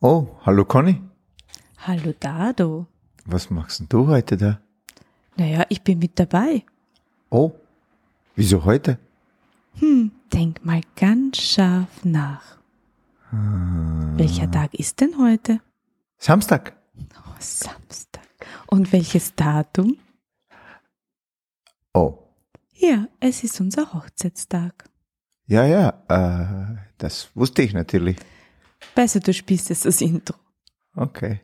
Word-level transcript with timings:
Oh, 0.00 0.26
hallo 0.44 0.64
Conny. 0.64 1.00
Hallo 1.78 2.12
Dado. 2.18 2.86
Was 3.24 3.50
machst 3.50 3.80
denn 3.80 3.88
du 3.88 4.06
heute 4.06 4.36
da? 4.36 4.60
Naja, 5.36 5.64
ich 5.68 5.82
bin 5.82 5.98
mit 5.98 6.18
dabei. 6.18 6.64
Oh, 7.30 7.52
wieso 8.34 8.64
heute? 8.64 8.98
Hm, 9.78 10.10
denk 10.32 10.64
mal 10.64 10.80
ganz 10.96 11.38
scharf 11.38 12.04
nach. 12.04 12.56
Welcher 13.30 14.50
Tag 14.50 14.72
ist 14.74 15.00
denn 15.00 15.18
heute? 15.18 15.60
Samstag. 16.18 16.76
Oh, 17.18 17.34
Samstag. 17.38 18.22
Und 18.68 18.92
welches 18.92 19.34
Datum? 19.34 19.96
Oh, 21.92 22.18
Ja, 22.74 23.08
es 23.20 23.42
ist 23.44 23.60
unser 23.60 23.92
Hochzeitstag. 23.92 24.84
ja, 25.46 25.64
ja, 25.66 26.02
äh, 26.08 26.76
das 26.98 27.30
wusste 27.34 27.62
ich 27.62 27.72
natürlich. 27.74 28.16
Besser, 28.94 29.20
du 29.20 29.32
spielst 29.32 29.68
jetzt 29.68 29.84
das 29.84 30.00
Intro. 30.00 30.34
Okay. 30.96 31.40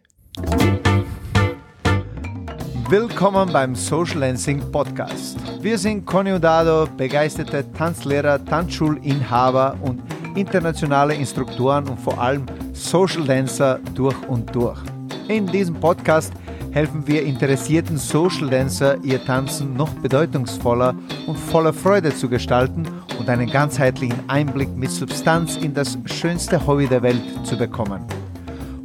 Willkommen 2.88 3.52
beim 3.52 3.74
Social 3.74 4.20
Dancing 4.20 4.70
Podcast. 4.70 5.38
Wir 5.62 5.78
sind 5.78 6.04
Conny 6.04 6.32
und 6.32 6.44
Dado, 6.44 6.86
begeisterte 6.96 7.70
Tanzlehrer, 7.72 8.44
Tanzschulinhaber 8.44 9.78
und 9.82 10.02
internationale 10.36 11.14
Instruktoren 11.14 11.88
und 11.88 11.98
vor 11.98 12.18
allem 12.20 12.44
Social 12.72 13.24
Dancer 13.24 13.78
durch 13.94 14.16
und 14.28 14.54
durch. 14.54 14.80
In 15.28 15.46
diesem 15.46 15.78
Podcast 15.78 16.32
helfen 16.72 17.06
wir 17.06 17.22
interessierten 17.22 17.98
Social 17.98 18.48
Dancer, 18.48 18.96
ihr 19.04 19.22
Tanzen 19.22 19.74
noch 19.74 19.90
bedeutungsvoller 19.90 20.94
und 21.26 21.38
voller 21.38 21.72
Freude 21.72 22.14
zu 22.14 22.28
gestalten 22.28 22.88
und 23.18 23.28
einen 23.28 23.50
ganzheitlichen 23.50 24.28
Einblick 24.28 24.74
mit 24.74 24.90
Substanz 24.90 25.56
in 25.56 25.74
das 25.74 25.98
schönste 26.06 26.66
Hobby 26.66 26.86
der 26.86 27.02
Welt 27.02 27.22
zu 27.44 27.58
bekommen. 27.58 28.02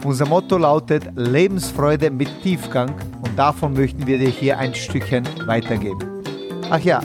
Unser 0.04 0.28
Motto 0.28 0.58
lautet 0.58 1.04
Lebensfreude 1.16 2.12
mit 2.12 2.30
Tiefgang 2.44 2.94
und 3.22 3.40
davon 3.40 3.74
möchten 3.74 4.06
wir 4.06 4.18
dir 4.18 4.30
hier 4.30 4.58
ein 4.58 4.76
Stückchen 4.76 5.24
weitergeben. 5.46 6.24
Ach 6.70 6.80
ja, 6.80 7.02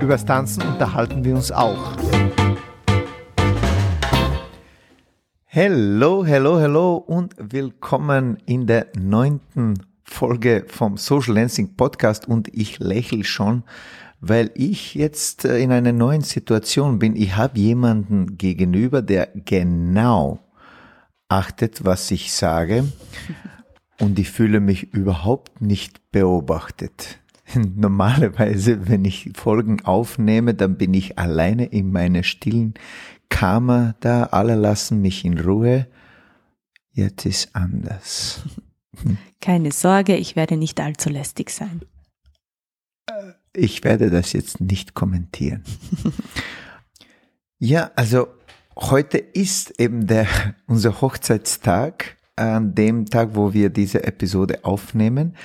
übers 0.00 0.24
Tanzen 0.24 0.62
unterhalten 0.62 1.24
wir 1.24 1.34
uns 1.34 1.50
auch. 1.50 1.96
Hello, 5.44 6.24
hello, 6.24 6.58
hello 6.58 6.94
und 6.94 7.34
willkommen 7.38 8.38
in 8.46 8.66
der 8.66 8.86
neunten 8.96 9.91
Folge 10.12 10.64
vom 10.68 10.96
Social 10.96 11.34
Dancing 11.34 11.74
Podcast 11.74 12.28
und 12.28 12.48
ich 12.54 12.78
lächle 12.78 13.24
schon, 13.24 13.64
weil 14.20 14.50
ich 14.54 14.94
jetzt 14.94 15.44
äh, 15.44 15.58
in 15.58 15.72
einer 15.72 15.92
neuen 15.92 16.20
Situation 16.20 16.98
bin. 16.98 17.16
Ich 17.16 17.36
habe 17.36 17.58
jemanden 17.58 18.38
gegenüber, 18.38 19.02
der 19.02 19.30
genau 19.34 20.38
achtet, 21.28 21.84
was 21.84 22.10
ich 22.10 22.32
sage 22.32 22.84
und 24.00 24.18
ich 24.18 24.30
fühle 24.30 24.60
mich 24.60 24.92
überhaupt 24.92 25.60
nicht 25.60 26.12
beobachtet. 26.12 27.18
Normalerweise, 27.54 28.88
wenn 28.88 29.04
ich 29.04 29.30
Folgen 29.34 29.84
aufnehme, 29.84 30.54
dann 30.54 30.76
bin 30.76 30.94
ich 30.94 31.18
alleine 31.18 31.64
in 31.64 31.90
meiner 31.90 32.22
stillen 32.22 32.74
Kammer 33.28 33.94
da, 34.00 34.24
alle 34.24 34.56
lassen 34.56 35.00
mich 35.00 35.24
in 35.24 35.38
Ruhe. 35.40 35.88
Jetzt 36.92 37.24
ist 37.24 37.56
anders. 37.56 38.42
Keine 39.40 39.72
Sorge, 39.72 40.16
ich 40.16 40.36
werde 40.36 40.56
nicht 40.56 40.80
allzu 40.80 41.10
lästig 41.10 41.50
sein. 41.50 41.82
Ich 43.54 43.84
werde 43.84 44.10
das 44.10 44.32
jetzt 44.32 44.60
nicht 44.60 44.94
kommentieren. 44.94 45.64
ja, 47.58 47.90
also 47.96 48.28
heute 48.76 49.18
ist 49.18 49.78
eben 49.80 50.06
der, 50.06 50.26
unser 50.66 51.00
Hochzeitstag, 51.00 52.16
an 52.36 52.74
dem 52.74 53.06
Tag, 53.06 53.30
wo 53.34 53.52
wir 53.52 53.70
diese 53.70 54.04
Episode 54.04 54.64
aufnehmen. 54.64 55.36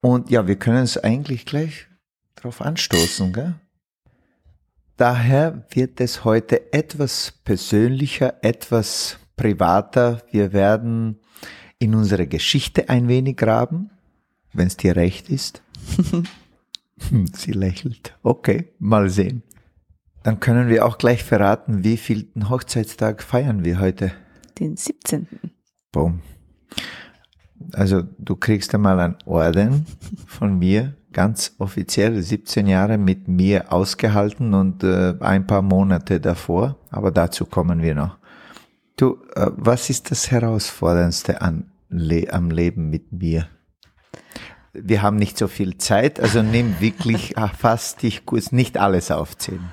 Und 0.00 0.30
ja, 0.30 0.46
wir 0.46 0.56
können 0.56 0.84
es 0.84 0.96
eigentlich 0.96 1.44
gleich 1.44 1.88
drauf 2.36 2.62
anstoßen, 2.62 3.32
gell? 3.32 3.54
Daher 4.96 5.64
wird 5.70 6.00
es 6.00 6.24
heute 6.24 6.72
etwas 6.72 7.32
persönlicher, 7.44 8.34
etwas 8.42 9.18
privater. 9.36 10.22
Wir 10.30 10.52
werden 10.52 11.19
in 11.80 11.94
unsere 11.96 12.28
Geschichte 12.28 12.88
ein 12.88 13.08
wenig 13.08 13.36
graben, 13.36 13.90
wenn 14.52 14.68
es 14.68 14.76
dir 14.76 14.94
recht 14.94 15.28
ist. 15.28 15.62
Sie 17.32 17.52
lächelt. 17.52 18.16
Okay, 18.22 18.72
mal 18.78 19.08
sehen. 19.08 19.42
Dann 20.22 20.38
können 20.38 20.68
wir 20.68 20.84
auch 20.86 20.98
gleich 20.98 21.24
verraten, 21.24 21.82
wie 21.82 21.96
vielten 21.96 22.50
Hochzeitstag 22.50 23.22
feiern 23.22 23.64
wir 23.64 23.80
heute. 23.80 24.12
Den 24.58 24.76
17. 24.76 25.26
Boom. 25.90 26.20
Also 27.72 28.02
du 28.18 28.36
kriegst 28.36 28.74
einmal 28.74 29.00
einen 29.00 29.16
Orden 29.24 29.86
von 30.26 30.58
mir, 30.58 30.94
ganz 31.12 31.54
offiziell, 31.58 32.20
17 32.22 32.66
Jahre 32.66 32.98
mit 32.98 33.26
mir 33.26 33.72
ausgehalten 33.72 34.52
und 34.52 34.84
äh, 34.84 35.14
ein 35.20 35.46
paar 35.46 35.62
Monate 35.62 36.20
davor, 36.20 36.76
aber 36.90 37.10
dazu 37.10 37.46
kommen 37.46 37.80
wir 37.80 37.94
noch. 37.94 38.18
Du, 38.96 39.18
äh, 39.34 39.50
was 39.56 39.88
ist 39.88 40.10
das 40.10 40.30
Herausforderndste 40.30 41.40
an, 41.40 41.69
le 41.90 42.32
am 42.32 42.50
Leben 42.50 42.88
mit 42.88 43.12
mir? 43.12 43.48
Wir 44.72 45.02
haben 45.02 45.16
nicht 45.16 45.36
so 45.36 45.48
viel 45.48 45.78
Zeit, 45.78 46.20
also 46.20 46.42
nimm 46.42 46.80
wirklich 46.80 47.36
ah, 47.36 47.48
fast 47.48 48.02
dich 48.02 48.24
kurz, 48.24 48.52
nicht 48.52 48.78
alles 48.78 49.10
aufzählen. 49.10 49.72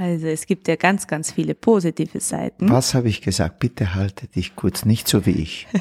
Also 0.00 0.28
es 0.28 0.46
gibt 0.46 0.66
ja 0.66 0.76
ganz, 0.76 1.06
ganz 1.06 1.30
viele 1.30 1.54
positive 1.54 2.20
Seiten. 2.20 2.70
Was 2.70 2.94
habe 2.94 3.10
ich 3.10 3.20
gesagt? 3.20 3.58
Bitte 3.58 3.94
halte 3.94 4.28
dich 4.28 4.56
kurz, 4.56 4.86
nicht 4.86 5.06
so 5.06 5.26
wie 5.26 5.32
ich. 5.32 5.68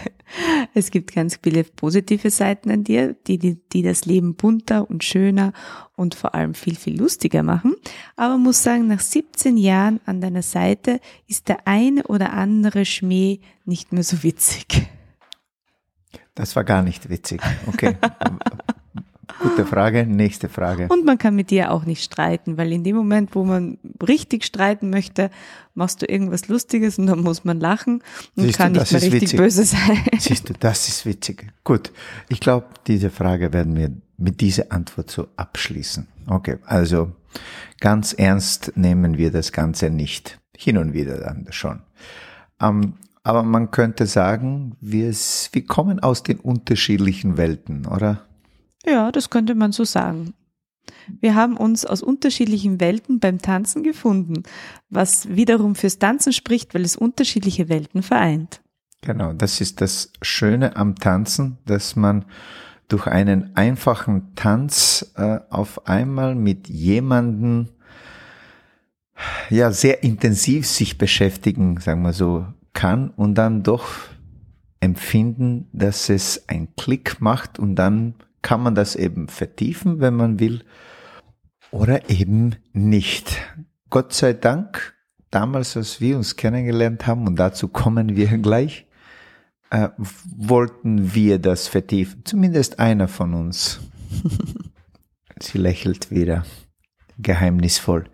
Es 0.75 0.91
gibt 0.91 1.15
ganz 1.15 1.39
viele 1.41 1.63
positive 1.63 2.29
Seiten 2.29 2.69
an 2.69 2.83
dir, 2.83 3.15
die, 3.25 3.39
die, 3.39 3.57
die 3.73 3.81
das 3.81 4.05
Leben 4.05 4.35
bunter 4.35 4.87
und 4.87 5.03
schöner 5.03 5.53
und 5.95 6.13
vor 6.13 6.35
allem 6.35 6.53
viel, 6.53 6.75
viel 6.75 6.99
lustiger 6.99 7.41
machen. 7.41 7.75
Aber 8.15 8.33
man 8.33 8.43
muss 8.43 8.61
sagen, 8.61 8.85
nach 8.85 8.99
17 8.99 9.57
Jahren 9.57 9.99
an 10.05 10.21
deiner 10.21 10.43
Seite 10.43 10.99
ist 11.25 11.47
der 11.47 11.67
eine 11.67 12.03
oder 12.03 12.33
andere 12.33 12.85
Schmäh 12.85 13.39
nicht 13.65 13.91
mehr 13.91 14.03
so 14.03 14.21
witzig. 14.21 14.87
Das 16.39 16.55
war 16.55 16.63
gar 16.63 16.83
nicht 16.83 17.09
witzig. 17.09 17.41
Okay. 17.67 17.97
Gute 19.39 19.65
Frage. 19.65 20.05
Nächste 20.05 20.47
Frage. 20.47 20.87
Und 20.89 21.05
man 21.05 21.17
kann 21.17 21.35
mit 21.35 21.49
dir 21.51 21.71
auch 21.71 21.83
nicht 21.83 22.01
streiten, 22.01 22.57
weil 22.57 22.71
in 22.71 22.85
dem 22.85 22.95
Moment, 22.95 23.35
wo 23.35 23.43
man 23.43 23.77
richtig 24.01 24.45
streiten 24.45 24.89
möchte, 24.89 25.31
machst 25.75 26.01
du 26.01 26.05
irgendwas 26.05 26.47
Lustiges 26.47 26.97
und 26.97 27.07
dann 27.07 27.19
muss 27.19 27.43
man 27.43 27.59
lachen 27.59 28.01
und 28.37 28.43
Siehst 28.43 28.57
du, 28.57 28.63
kann 28.63 28.73
das 28.73 28.91
nicht 28.93 29.01
mehr 29.01 29.11
richtig 29.11 29.21
witzig. 29.23 29.39
böse 29.39 29.65
sein. 29.65 30.01
Siehst 30.17 30.47
du, 30.47 30.53
das 30.57 30.87
ist 30.87 31.05
witzig. 31.05 31.45
Gut. 31.65 31.91
Ich 32.29 32.39
glaube, 32.39 32.67
diese 32.87 33.09
Frage 33.09 33.51
werden 33.51 33.75
wir 33.75 33.91
mit 34.17 34.39
dieser 34.39 34.71
Antwort 34.71 35.11
so 35.11 35.27
abschließen. 35.35 36.07
Okay. 36.27 36.57
Also 36.65 37.11
ganz 37.81 38.13
ernst 38.13 38.71
nehmen 38.77 39.17
wir 39.17 39.29
das 39.31 39.51
Ganze 39.51 39.89
nicht. 39.89 40.39
Hin 40.57 40.77
und 40.77 40.93
wieder 40.93 41.17
dann 41.17 41.47
schon. 41.49 41.81
Ähm, 42.61 42.93
aber 43.23 43.43
man 43.43 43.71
könnte 43.71 44.05
sagen, 44.05 44.75
wir, 44.79 45.11
wir 45.11 45.65
kommen 45.65 45.99
aus 45.99 46.23
den 46.23 46.39
unterschiedlichen 46.39 47.37
Welten, 47.37 47.85
oder? 47.85 48.25
Ja, 48.85 49.11
das 49.11 49.29
könnte 49.29 49.55
man 49.55 49.71
so 49.71 49.83
sagen. 49.83 50.33
Wir 51.19 51.35
haben 51.35 51.57
uns 51.57 51.85
aus 51.85 52.01
unterschiedlichen 52.01 52.79
Welten 52.79 53.19
beim 53.19 53.39
Tanzen 53.39 53.83
gefunden, 53.83 54.43
was 54.89 55.27
wiederum 55.29 55.75
fürs 55.75 55.99
Tanzen 55.99 56.33
spricht, 56.33 56.73
weil 56.73 56.83
es 56.83 56.95
unterschiedliche 56.95 57.69
Welten 57.69 58.03
vereint. 58.03 58.61
Genau, 59.01 59.33
das 59.33 59.61
ist 59.61 59.81
das 59.81 60.11
Schöne 60.21 60.75
am 60.75 60.95
Tanzen, 60.95 61.57
dass 61.65 61.95
man 61.95 62.25
durch 62.87 63.07
einen 63.07 63.55
einfachen 63.55 64.35
Tanz 64.35 65.13
äh, 65.15 65.39
auf 65.49 65.87
einmal 65.87 66.35
mit 66.35 66.67
jemandem 66.67 67.69
ja 69.49 69.71
sehr 69.71 70.03
intensiv 70.03 70.67
sich 70.67 70.97
beschäftigen, 70.97 71.79
sagen 71.79 72.01
wir 72.01 72.13
so, 72.13 72.47
kann 72.73 73.09
und 73.09 73.35
dann 73.35 73.63
doch 73.63 73.87
empfinden, 74.79 75.67
dass 75.73 76.09
es 76.09 76.47
einen 76.47 76.75
Klick 76.75 77.21
macht 77.21 77.59
und 77.59 77.75
dann 77.75 78.15
kann 78.41 78.61
man 78.61 78.75
das 78.75 78.95
eben 78.95 79.27
vertiefen, 79.27 79.99
wenn 79.99 80.15
man 80.15 80.39
will, 80.39 80.63
oder 81.71 82.09
eben 82.09 82.55
nicht. 82.73 83.37
Gott 83.89 84.13
sei 84.13 84.33
Dank, 84.33 84.95
damals, 85.29 85.75
als 85.77 86.01
wir 86.01 86.17
uns 86.17 86.35
kennengelernt 86.35 87.05
haben, 87.05 87.27
und 87.27 87.35
dazu 87.35 87.67
kommen 87.67 88.15
wir 88.15 88.37
gleich, 88.37 88.85
äh, 89.69 89.89
wollten 90.35 91.13
wir 91.13 91.39
das 91.39 91.67
vertiefen. 91.67 92.23
Zumindest 92.25 92.79
einer 92.79 93.07
von 93.07 93.33
uns. 93.33 93.79
Sie 95.41 95.57
lächelt 95.57 96.11
wieder, 96.11 96.45
geheimnisvoll. 97.17 98.05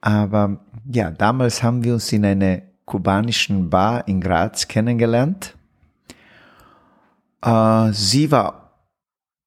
Aber 0.00 0.64
ja, 0.86 1.10
damals 1.10 1.62
haben 1.62 1.84
wir 1.84 1.94
uns 1.94 2.12
in 2.12 2.24
einer 2.24 2.62
kubanischen 2.90 3.70
Bar 3.70 4.08
in 4.08 4.20
Graz 4.20 4.66
kennengelernt. 4.66 5.54
Äh, 7.40 7.92
sie 7.92 8.32
war 8.32 8.72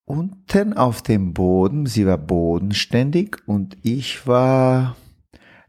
unten 0.06 0.72
auf 0.74 1.02
dem 1.02 1.34
Boden, 1.34 1.86
sie 1.86 2.08
war 2.08 2.18
bodenständig 2.18 3.38
und 3.46 3.76
ich 3.84 4.26
war 4.26 4.96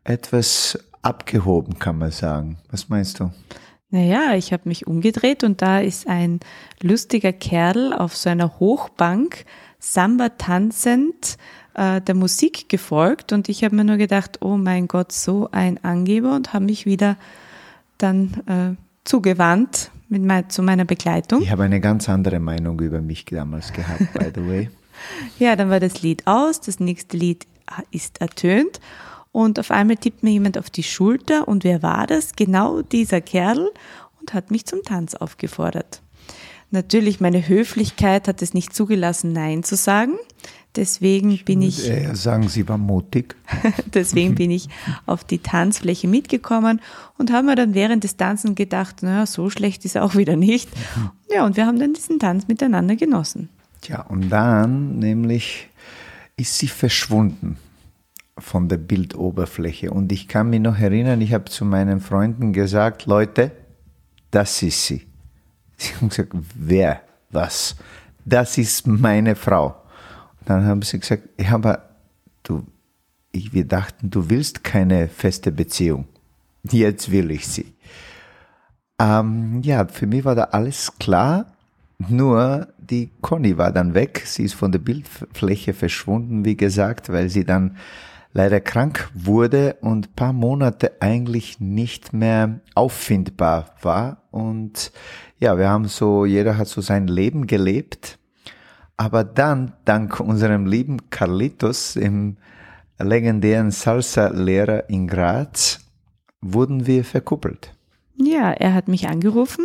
etwas 0.04 0.78
abgehoben, 1.02 1.80
kann 1.80 1.98
man 1.98 2.12
sagen. 2.12 2.58
Was 2.70 2.88
meinst 2.88 3.18
du? 3.18 3.32
Naja, 3.90 4.34
ich 4.34 4.52
habe 4.52 4.68
mich 4.68 4.86
umgedreht 4.86 5.42
und 5.42 5.60
da 5.60 5.80
ist 5.80 6.06
ein 6.06 6.38
lustiger 6.80 7.32
Kerl 7.32 7.92
auf 7.92 8.16
so 8.16 8.30
einer 8.30 8.60
Hochbank 8.60 9.44
Samba 9.80 10.28
tanzend 10.30 11.38
äh, 11.74 12.00
der 12.00 12.14
Musik 12.14 12.68
gefolgt 12.68 13.32
und 13.32 13.48
ich 13.48 13.64
habe 13.64 13.74
mir 13.74 13.84
nur 13.84 13.96
gedacht, 13.96 14.42
oh 14.42 14.56
mein 14.56 14.86
Gott, 14.86 15.10
so 15.10 15.48
ein 15.50 15.82
Angeber 15.82 16.36
und 16.36 16.52
habe 16.52 16.66
mich 16.66 16.86
wieder 16.86 17.16
dann 17.99 18.35
äh, 18.46 18.82
zugewandt 19.05 19.91
mit 20.08 20.23
mein, 20.23 20.49
zu 20.50 20.62
meiner 20.62 20.85
Begleitung. 20.85 21.43
Ich 21.43 21.50
habe 21.50 21.64
eine 21.64 21.81
ganz 21.81 22.08
andere 22.08 22.41
Meinung 22.41 22.81
über 22.81 23.00
mich 23.00 23.25
damals 23.25 23.73
gehabt, 23.73 24.12
by 24.14 24.31
the 24.35 24.46
way. 24.46 24.70
ja, 25.38 25.56
dann 25.56 25.70
war 25.70 25.81
das 25.81 26.02
Lied 26.02 26.26
aus, 26.26 26.61
das 26.61 26.81
nächste 26.81 27.17
Lied 27.17 27.46
ist 27.91 28.20
ertönt 28.20 28.81
und 29.32 29.58
auf 29.58 29.70
einmal 29.70 29.96
tippt 29.96 30.23
mir 30.23 30.31
jemand 30.31 30.58
auf 30.58 30.70
die 30.70 30.82
Schulter 30.82 31.49
und 31.49 31.64
wer 31.64 31.82
war 31.82 32.06
das? 32.06 32.35
Genau 32.37 32.82
dieser 32.82 33.20
Kerl 33.20 33.70
und 34.20 34.35
hat 34.35 34.50
mich 34.50 34.67
zum 34.67 34.82
Tanz 34.82 35.14
aufgefordert. 35.14 36.02
Natürlich, 36.70 37.20
meine 37.20 37.46
Höflichkeit 37.46 38.29
hat 38.29 38.43
es 38.43 38.55
nicht 38.55 38.75
zugelassen, 38.75 39.32
Nein 39.32 39.62
zu 39.62 39.76
sagen. 39.76 40.14
Deswegen 40.76 41.30
ich 41.30 41.44
bin 41.44 41.62
ich. 41.62 41.88
Eher 41.88 42.16
sagen, 42.16 42.48
Sie 42.48 42.68
war 42.68 42.78
mutig. 42.78 43.36
deswegen 43.94 44.34
bin 44.34 44.50
ich 44.50 44.68
auf 45.06 45.22
die 45.22 45.38
Tanzfläche 45.38 46.08
mitgekommen 46.08 46.80
und 47.16 47.32
habe 47.32 47.46
mir 47.46 47.54
dann 47.54 47.74
während 47.74 48.02
des 48.02 48.16
Tanzen 48.16 48.54
gedacht, 48.54 49.02
naja, 49.02 49.26
so 49.26 49.50
schlecht 49.50 49.84
ist 49.84 49.96
auch 49.96 50.16
wieder 50.16 50.36
nicht. 50.36 50.68
Ja, 51.32 51.46
und 51.46 51.56
wir 51.56 51.66
haben 51.66 51.78
dann 51.78 51.94
diesen 51.94 52.18
Tanz 52.18 52.48
miteinander 52.48 52.96
genossen. 52.96 53.48
Tja, 53.80 54.02
und 54.02 54.30
dann 54.30 54.98
nämlich 54.98 55.68
ist 56.36 56.58
sie 56.58 56.68
verschwunden 56.68 57.56
von 58.38 58.68
der 58.68 58.78
Bildoberfläche. 58.78 59.90
Und 59.90 60.10
ich 60.10 60.26
kann 60.26 60.50
mich 60.50 60.60
noch 60.60 60.78
erinnern, 60.78 61.20
ich 61.20 61.32
habe 61.32 61.44
zu 61.44 61.64
meinen 61.64 62.00
Freunden 62.00 62.52
gesagt, 62.52 63.06
Leute, 63.06 63.52
das 64.30 64.62
ist 64.62 64.86
sie. 64.86 65.06
Sie 65.76 65.94
haben 65.94 66.08
gesagt, 66.08 66.32
wer, 66.54 67.02
was? 67.30 67.76
Das 68.24 68.58
ist 68.58 68.86
meine 68.86 69.36
Frau. 69.36 69.76
Dann 70.46 70.64
haben 70.64 70.82
sie 70.82 70.99
gesagt, 70.99 71.29
ja, 71.41 71.55
aber 71.55 71.91
du, 72.43 72.64
ich, 73.32 73.52
wir 73.52 73.64
dachten, 73.64 74.11
du 74.11 74.31
willst 74.31 74.64
keine 74.64 75.08
feste 75.08 75.52
Beziehung. 75.52 76.06
Jetzt 76.70 77.11
will 77.11 77.31
ich 77.31 77.46
sie. 77.46 77.75
Ähm, 78.99 79.61
ja, 79.62 79.87
für 79.87 80.06
mich 80.06 80.25
war 80.25 80.35
da 80.35 80.44
alles 80.44 80.93
klar. 80.99 81.46
Nur 81.99 82.69
die 82.79 83.11
Conny 83.20 83.56
war 83.56 83.73
dann 83.73 83.94
weg. 83.94 84.23
Sie 84.25 84.44
ist 84.44 84.55
von 84.55 84.73
der 84.73 84.79
Bildfläche 84.79 85.75
verschwunden, 85.75 86.44
wie 86.44 86.56
gesagt, 86.56 87.11
weil 87.11 87.29
sie 87.29 87.44
dann 87.44 87.76
leider 88.32 88.61
krank 88.61 89.11
wurde 89.14 89.76
und 89.81 90.17
paar 90.17 90.32
Monate 90.32 91.00
eigentlich 91.00 91.61
nicht 91.61 92.12
mehr 92.12 92.61
auffindbar 92.75 93.75
war. 93.81 94.23
Und 94.31 94.93
ja, 95.38 95.56
wir 95.56 95.69
haben 95.69 95.87
so, 95.87 96.25
jeder 96.25 96.58
hat 96.58 96.69
so 96.69 96.81
sein 96.81 97.06
Leben 97.06 97.46
gelebt. 97.46 98.19
Aber 98.96 99.25
dann, 99.25 99.73
dank 99.85 100.20
unserem 100.20 100.67
lieben 100.67 101.11
Carlitos, 101.11 101.96
im 101.96 102.37
legendären 102.99 103.70
Salsa-Lehrer 103.70 104.88
in 104.88 105.08
Graz, 105.08 105.81
wurden 106.41 106.87
wir 106.87 107.05
verkuppelt. 107.05 107.75
Ja, 108.16 108.52
er 108.52 108.75
hat 108.75 108.87
mich 108.87 109.08
angerufen 109.08 109.64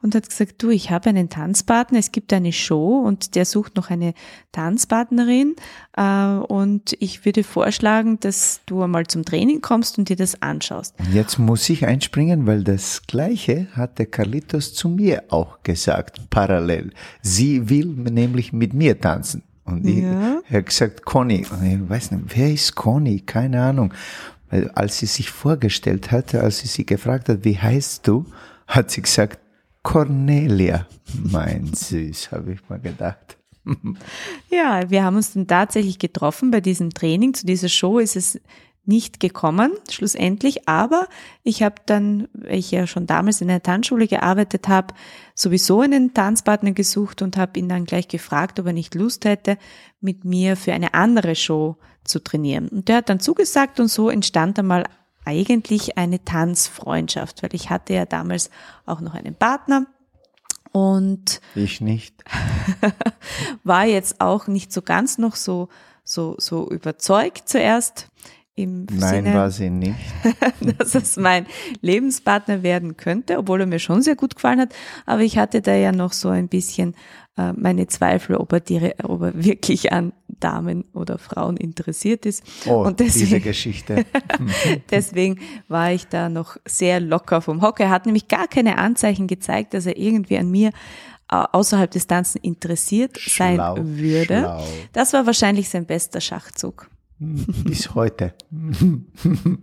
und 0.00 0.14
hat 0.14 0.28
gesagt, 0.28 0.62
du, 0.62 0.70
ich 0.70 0.90
habe 0.90 1.10
einen 1.10 1.28
Tanzpartner, 1.28 1.98
es 1.98 2.12
gibt 2.12 2.32
eine 2.32 2.52
Show 2.52 2.98
und 2.98 3.34
der 3.34 3.44
sucht 3.44 3.76
noch 3.76 3.90
eine 3.90 4.14
Tanzpartnerin 4.52 5.54
äh, 5.96 6.36
und 6.36 6.96
ich 6.98 7.26
würde 7.26 7.44
vorschlagen, 7.44 8.18
dass 8.18 8.60
du 8.64 8.82
einmal 8.82 9.06
zum 9.06 9.26
Training 9.26 9.60
kommst 9.60 9.98
und 9.98 10.08
dir 10.08 10.16
das 10.16 10.40
anschaust. 10.40 10.94
Jetzt 11.12 11.38
muss 11.38 11.68
ich 11.68 11.86
einspringen, 11.86 12.46
weil 12.46 12.64
das 12.64 13.02
Gleiche 13.06 13.68
hat 13.72 13.98
der 13.98 14.06
Carlitos 14.06 14.72
zu 14.72 14.88
mir 14.88 15.24
auch 15.28 15.62
gesagt, 15.62 16.30
parallel. 16.30 16.92
Sie 17.20 17.68
will 17.68 17.86
nämlich 17.86 18.54
mit 18.54 18.72
mir 18.72 18.98
tanzen. 18.98 19.42
Und 19.64 19.86
ich 19.86 19.98
ja. 19.98 20.40
habe 20.48 20.62
gesagt, 20.62 21.04
Conny, 21.04 21.46
und 21.50 21.64
ich 21.64 21.88
weiß 21.88 22.12
nicht, 22.12 22.24
wer 22.34 22.50
ist 22.50 22.74
Conny? 22.74 23.20
Keine 23.20 23.62
Ahnung. 23.62 23.92
Weil 24.50 24.68
als 24.70 24.98
sie 24.98 25.06
sich 25.06 25.30
vorgestellt 25.30 26.10
hatte, 26.10 26.42
als 26.42 26.58
sie 26.58 26.68
sie 26.68 26.84
gefragt 26.84 27.28
hat, 27.28 27.44
wie 27.44 27.58
heißt 27.58 28.06
du, 28.06 28.26
hat 28.66 28.90
sie 28.90 29.02
gesagt, 29.02 29.38
Cornelia. 29.82 30.86
Mein 31.14 31.72
Süß, 31.72 32.32
habe 32.32 32.52
ich 32.52 32.68
mal 32.68 32.80
gedacht. 32.80 33.38
ja, 34.50 34.88
wir 34.90 35.04
haben 35.04 35.16
uns 35.16 35.32
dann 35.32 35.46
tatsächlich 35.46 35.98
getroffen 35.98 36.50
bei 36.50 36.60
diesem 36.60 36.90
Training. 36.90 37.34
Zu 37.34 37.46
dieser 37.46 37.68
Show 37.68 37.98
ist 37.98 38.16
es 38.16 38.40
nicht 38.84 39.20
gekommen, 39.20 39.72
schlussendlich. 39.90 40.68
Aber 40.68 41.06
ich 41.42 41.62
habe 41.62 41.76
dann, 41.86 42.28
weil 42.32 42.58
ich 42.58 42.70
ja 42.70 42.86
schon 42.86 43.06
damals 43.06 43.40
in 43.40 43.48
der 43.48 43.62
Tanzschule 43.62 44.08
gearbeitet 44.08 44.68
habe, 44.68 44.94
sowieso 45.34 45.80
einen 45.80 46.14
Tanzpartner 46.14 46.72
gesucht 46.72 47.22
und 47.22 47.36
habe 47.36 47.58
ihn 47.58 47.68
dann 47.68 47.84
gleich 47.84 48.08
gefragt, 48.08 48.58
ob 48.58 48.66
er 48.66 48.72
nicht 48.72 48.94
Lust 48.94 49.24
hätte, 49.24 49.58
mit 50.00 50.24
mir 50.24 50.56
für 50.56 50.72
eine 50.72 50.94
andere 50.94 51.34
Show 51.36 51.76
zu 52.04 52.22
trainieren. 52.22 52.68
Und 52.68 52.88
der 52.88 52.96
hat 52.96 53.08
dann 53.08 53.20
zugesagt 53.20 53.80
und 53.80 53.88
so 53.88 54.08
entstand 54.10 54.58
einmal 54.58 54.84
eigentlich 55.24 55.98
eine 55.98 56.24
Tanzfreundschaft, 56.24 57.42
weil 57.42 57.54
ich 57.54 57.70
hatte 57.70 57.94
ja 57.94 58.06
damals 58.06 58.50
auch 58.86 59.00
noch 59.00 59.14
einen 59.14 59.34
Partner 59.34 59.86
und 60.72 61.40
ich 61.54 61.80
nicht 61.80 62.22
war 63.64 63.84
jetzt 63.86 64.20
auch 64.20 64.46
nicht 64.46 64.72
so 64.72 64.82
ganz 64.82 65.18
noch 65.18 65.34
so 65.34 65.68
so 66.04 66.36
so 66.38 66.70
überzeugt 66.70 67.48
zuerst 67.48 68.08
im 68.54 68.86
Nein, 68.90 69.24
Sinne, 69.24 69.34
war 69.34 69.50
sie 69.50 69.70
nicht. 69.70 69.96
dass 70.78 70.94
es 70.94 71.16
mein 71.16 71.46
Lebenspartner 71.80 72.62
werden 72.62 72.96
könnte, 72.96 73.38
obwohl 73.38 73.60
er 73.60 73.66
mir 73.66 73.78
schon 73.78 74.02
sehr 74.02 74.16
gut 74.16 74.34
gefallen 74.34 74.60
hat. 74.60 74.74
Aber 75.06 75.22
ich 75.22 75.38
hatte 75.38 75.62
da 75.62 75.74
ja 75.74 75.92
noch 75.92 76.12
so 76.12 76.28
ein 76.28 76.48
bisschen 76.48 76.94
äh, 77.36 77.52
meine 77.52 77.86
Zweifel, 77.86 78.36
ob 78.36 78.52
er, 78.52 78.60
die, 78.60 78.92
ob 79.02 79.22
er 79.22 79.44
wirklich 79.44 79.92
an 79.92 80.12
Damen 80.28 80.84
oder 80.92 81.18
Frauen 81.18 81.56
interessiert 81.56 82.26
ist. 82.26 82.42
Oh, 82.66 82.84
Und 82.84 83.00
deswegen, 83.00 83.26
diese 83.26 83.40
Geschichte. 83.40 84.04
deswegen 84.90 85.38
war 85.68 85.92
ich 85.92 86.06
da 86.08 86.28
noch 86.28 86.56
sehr 86.66 87.00
locker 87.00 87.40
vom 87.40 87.62
Hocker. 87.62 87.84
Er 87.84 87.90
hat 87.90 88.06
nämlich 88.06 88.28
gar 88.28 88.48
keine 88.48 88.78
Anzeichen 88.78 89.26
gezeigt, 89.26 89.74
dass 89.74 89.86
er 89.86 89.96
irgendwie 89.96 90.38
an 90.38 90.50
mir 90.50 90.68
äh, 91.30 91.44
außerhalb 91.52 91.90
des 91.90 92.06
Tanzen 92.06 92.38
interessiert 92.42 93.18
schlau, 93.18 93.56
sein 93.56 93.98
würde. 93.98 94.40
Schlau. 94.40 94.64
Das 94.92 95.12
war 95.12 95.26
wahrscheinlich 95.26 95.68
sein 95.68 95.86
bester 95.86 96.20
Schachzug. 96.20 96.90
Bis 97.64 97.94
heute. 97.94 98.32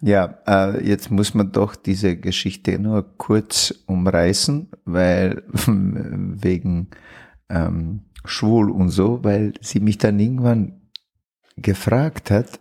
ja, 0.00 0.38
äh, 0.46 0.86
jetzt 0.86 1.10
muss 1.10 1.34
man 1.34 1.50
doch 1.50 1.74
diese 1.74 2.16
Geschichte 2.16 2.78
nur 2.78 3.16
kurz 3.18 3.74
umreißen, 3.86 4.68
weil 4.84 5.42
wegen 5.66 6.90
ähm, 7.48 8.02
schwul 8.24 8.70
und 8.70 8.90
so, 8.90 9.24
weil 9.24 9.54
sie 9.60 9.80
mich 9.80 9.98
dann 9.98 10.20
irgendwann 10.20 10.80
gefragt 11.56 12.30
hat, 12.30 12.60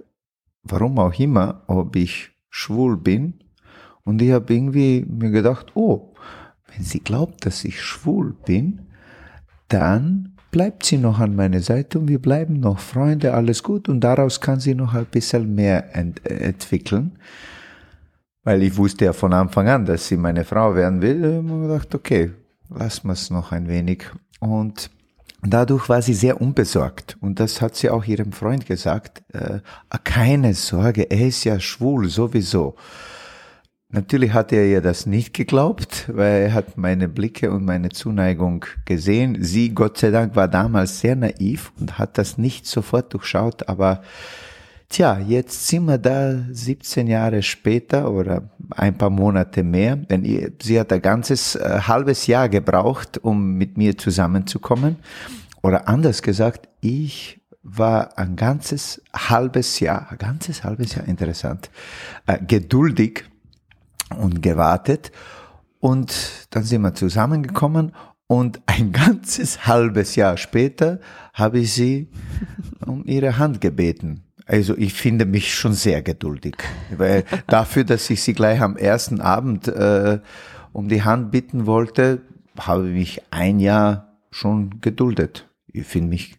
warum 0.64 0.98
auch 0.98 1.14
immer, 1.20 1.64
ob 1.68 1.96
ich 1.96 2.32
schwul 2.50 2.98
bin. 2.98 3.44
Und 4.04 4.24
ich 4.24 4.32
habe 4.32 4.52
irgendwie 4.52 5.06
mir 5.08 5.30
gedacht, 5.30 5.76
oh, 5.76 6.16
wenn 6.68 6.84
sie 6.84 7.00
glaubt, 7.00 7.46
dass 7.46 7.64
ich 7.64 7.80
schwul 7.80 8.34
bin, 8.34 8.88
dann 9.68 10.33
bleibt 10.54 10.86
sie 10.86 11.00
noch 11.00 11.20
an 11.20 11.36
meiner 11.36 11.62
Seite 11.62 11.98
und 11.98 12.08
wir 12.08 12.22
bleiben 12.22 12.60
noch 12.60 12.80
Freunde, 12.80 13.34
alles 13.34 13.64
gut 13.64 13.90
und 13.90 14.02
daraus 14.02 14.40
kann 14.40 14.60
sie 14.60 14.76
noch 14.76 14.94
ein 14.94 15.08
bisschen 15.08 15.56
mehr 15.56 15.96
ent 15.96 16.26
entwickeln. 16.30 17.18
Weil 18.44 18.62
ich 18.62 18.78
wusste 18.78 19.06
ja 19.06 19.14
von 19.14 19.34
Anfang 19.34 19.68
an, 19.68 19.86
dass 19.86 20.08
sie 20.08 20.16
meine 20.16 20.46
Frau 20.46 20.76
werden 20.76 21.02
will, 21.02 21.40
und 21.40 21.48
ich 21.48 21.68
gedacht, 21.68 21.96
okay, 21.96 22.32
lassen 22.70 23.08
wir 23.08 23.14
es 23.14 23.32
noch 23.32 23.52
ein 23.52 23.68
wenig. 23.68 24.04
Und 24.40 24.92
dadurch 25.42 25.90
war 25.90 26.04
sie 26.04 26.14
sehr 26.14 26.40
unbesorgt. 26.40 27.18
Und 27.20 27.40
das 27.40 27.60
hat 27.60 27.76
sie 27.76 27.90
auch 27.90 28.06
ihrem 28.06 28.32
Freund 28.32 28.68
gesagt. 28.68 29.24
Äh, 29.34 29.60
keine 30.04 30.54
Sorge, 30.54 31.10
er 31.10 31.28
ist 31.28 31.46
ja 31.46 31.60
schwul 31.60 32.10
sowieso. 32.10 32.76
Natürlich 33.94 34.34
hat 34.34 34.52
er 34.52 34.66
ihr 34.66 34.82
das 34.82 35.06
nicht 35.06 35.36
geglaubt, 35.36 36.10
weil 36.12 36.42
er 36.42 36.54
hat 36.54 36.80
meine 36.80 37.08
Blicke 37.08 37.52
und 37.52 37.64
meine 37.64 37.90
Zuneigung 37.90 38.66
gesehen. 38.86 39.38
Sie, 39.40 39.76
Gott 39.76 40.00
sei 40.00 40.10
Dank, 40.10 40.36
war 40.36 40.48
damals 40.48 41.00
sehr 41.00 41.16
naiv 41.16 41.72
und 41.80 42.00
hat 42.00 42.18
das 42.18 42.40
nicht 42.40 42.66
sofort 42.66 43.14
durchschaut, 43.14 43.70
aber 43.70 44.02
tja, 44.90 45.20
jetzt 45.20 45.68
sind 45.68 45.86
wir 45.86 46.00
da 46.00 46.44
17 46.50 47.06
Jahre 47.06 47.44
später 47.44 48.12
oder 48.12 48.50
ein 48.72 48.98
paar 48.98 49.12
Monate 49.12 49.62
mehr. 49.62 49.96
Denn 49.96 50.56
sie 50.60 50.80
hat 50.80 50.92
ein 50.92 51.02
ganzes 51.02 51.56
äh, 51.56 51.82
halbes 51.82 52.26
Jahr 52.26 52.50
gebraucht, 52.50 53.20
um 53.20 53.54
mit 53.54 53.78
mir 53.78 53.96
zusammenzukommen. 53.96 54.96
Oder 55.62 55.88
anders 55.88 56.24
gesagt, 56.24 56.68
ich 56.82 57.42
war 57.62 58.18
ein 58.18 58.36
ganzes 58.38 59.04
halbes 59.16 59.80
Jahr, 59.80 60.12
ein 60.12 60.18
ganzes 60.18 60.64
halbes 60.64 60.96
Jahr 60.96 61.08
interessant, 61.08 61.70
äh, 62.26 62.40
geduldig 62.44 63.26
und 64.18 64.42
gewartet. 64.42 65.12
Und 65.80 66.48
dann 66.52 66.64
sind 66.64 66.82
wir 66.82 66.94
zusammengekommen 66.94 67.94
und 68.28 68.62
ein 68.66 68.92
ganzes 68.94 69.68
halbes 69.68 70.16
Jahr 70.16 70.38
später 70.38 71.00
habe 71.34 71.60
ich 71.60 71.74
sie 71.74 72.10
um 72.86 73.06
ihre 73.06 73.38
Hand 73.38 73.62
gebeten. 73.62 74.24
Also 74.46 74.78
ich 74.78 74.94
finde 74.94 75.26
mich 75.26 75.54
schon 75.54 75.74
sehr 75.74 76.02
geduldig, 76.02 76.56
weil 76.98 77.24
dafür, 77.48 77.86
dass 77.86 78.10
ich 78.10 78.22
sie 78.22 78.34
gleich 78.34 78.62
am 78.62 78.76
ersten 78.76 79.22
Abend 79.22 79.68
äh, 79.68 80.20
um 80.74 80.90
die 80.90 81.04
Hand 81.04 81.32
bitten 81.32 81.66
wollte, 81.66 82.22
habe 82.60 82.88
ich 82.90 82.94
mich 82.94 83.22
ein 83.32 83.60
Jahr 83.60 84.18
schon 84.32 84.82
geduldet. 84.82 85.50
Ich 85.68 85.86
finde 85.86 86.10
mich 86.10 86.38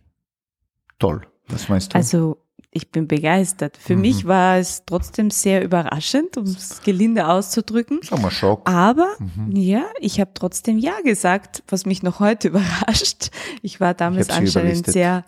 toll. 0.98 1.26
Was 1.48 1.68
meinst 1.68 1.94
du? 1.94 1.96
Also 1.96 2.43
ich 2.74 2.90
bin 2.90 3.06
begeistert. 3.06 3.76
Für 3.76 3.94
mhm. 3.94 4.02
mich 4.02 4.26
war 4.26 4.58
es 4.58 4.84
trotzdem 4.84 5.30
sehr 5.30 5.64
überraschend, 5.64 6.36
um 6.36 6.44
es 6.44 6.82
gelinde 6.82 7.28
auszudrücken. 7.28 8.00
Sag 8.02 8.20
mal 8.20 8.32
Schock. 8.32 8.68
Aber 8.68 9.14
mhm. 9.18 9.54
ja, 9.54 9.84
ich 10.00 10.20
habe 10.20 10.32
trotzdem 10.34 10.78
Ja 10.78 11.00
gesagt, 11.02 11.62
was 11.68 11.86
mich 11.86 12.02
noch 12.02 12.20
heute 12.20 12.48
überrascht. 12.48 13.30
Ich 13.62 13.80
war 13.80 13.94
damals 13.94 14.28
ich 14.28 14.34
anscheinend 14.34 14.86
sehr 14.86 15.24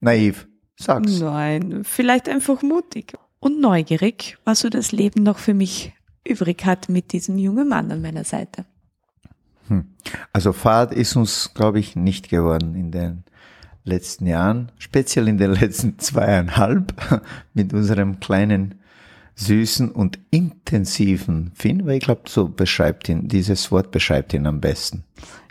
naiv. 0.00 0.46
Sag's. 0.78 1.18
Nein, 1.18 1.82
vielleicht 1.82 2.28
einfach 2.28 2.62
mutig 2.62 3.14
und 3.40 3.60
neugierig, 3.60 4.38
was 4.44 4.60
so 4.60 4.68
das 4.68 4.92
Leben 4.92 5.22
noch 5.22 5.38
für 5.38 5.54
mich 5.54 5.94
übrig 6.26 6.64
hat 6.64 6.88
mit 6.88 7.12
diesem 7.12 7.38
jungen 7.38 7.68
Mann 7.68 7.90
an 7.90 8.02
meiner 8.02 8.24
Seite. 8.24 8.66
Hm. 9.68 9.86
Also 10.32 10.52
Fahrt 10.52 10.92
ist 10.92 11.16
uns, 11.16 11.52
glaube 11.54 11.78
ich, 11.78 11.96
nicht 11.96 12.28
geworden 12.28 12.74
in 12.74 12.90
den 12.90 13.24
letzten 13.84 14.26
Jahren, 14.26 14.70
speziell 14.78 15.28
in 15.28 15.38
den 15.38 15.52
letzten 15.52 15.98
zweieinhalb 15.98 16.94
mit 17.54 17.72
unserem 17.72 18.20
kleinen 18.20 18.76
süßen 19.34 19.90
und 19.90 20.18
intensiven 20.30 21.52
Finn, 21.54 21.86
weil 21.86 21.96
ich 21.96 22.04
glaube, 22.04 22.22
so 22.26 22.48
beschreibt 22.48 23.08
ihn, 23.08 23.28
dieses 23.28 23.72
Wort 23.72 23.90
beschreibt 23.90 24.34
ihn 24.34 24.46
am 24.46 24.60
besten. 24.60 25.04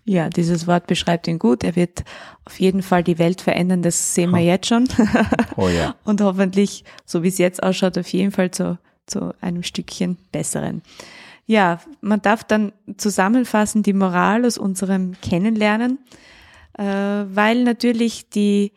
Ja, 0.04 0.30
dieses 0.30 0.66
Wort 0.68 0.88
beschreibt 0.88 1.28
ihn 1.28 1.40
gut. 1.40 1.64
Er 1.64 1.76
wird 1.76 2.04
auf 2.46 2.60
jeden 2.60 2.82
Fall 2.82 3.04
die 3.04 3.20
Welt 3.20 3.42
verändern, 3.42 3.82
das 3.82 4.16
sehen 4.16 4.32
wir 4.32 4.40
jetzt 4.40 4.68
schon. 4.68 4.88
Oh 5.58 5.68
ja. 5.68 5.96
und 6.06 6.22
hoffentlich, 6.22 6.86
so 7.06 7.24
wie 7.24 7.28
es 7.28 7.38
jetzt 7.38 7.62
ausschaut, 7.62 7.98
auf 7.98 8.08
jeden 8.08 8.32
Fall 8.32 8.52
zu, 8.52 8.80
zu 9.06 9.34
einem 9.42 9.64
Stückchen 9.64 10.18
besseren. 10.32 10.82
Ja, 11.46 11.80
man 12.02 12.22
darf 12.22 12.44
dann 12.44 12.72
zusammenfassen 12.98 13.84
die 13.84 13.94
Moral 13.94 14.46
aus 14.46 14.58
unserem 14.58 15.14
Kennenlernen 15.22 16.00
äh, 16.78 16.84
weil 16.84 17.63
natürlich 17.63 18.30
die 18.30 18.72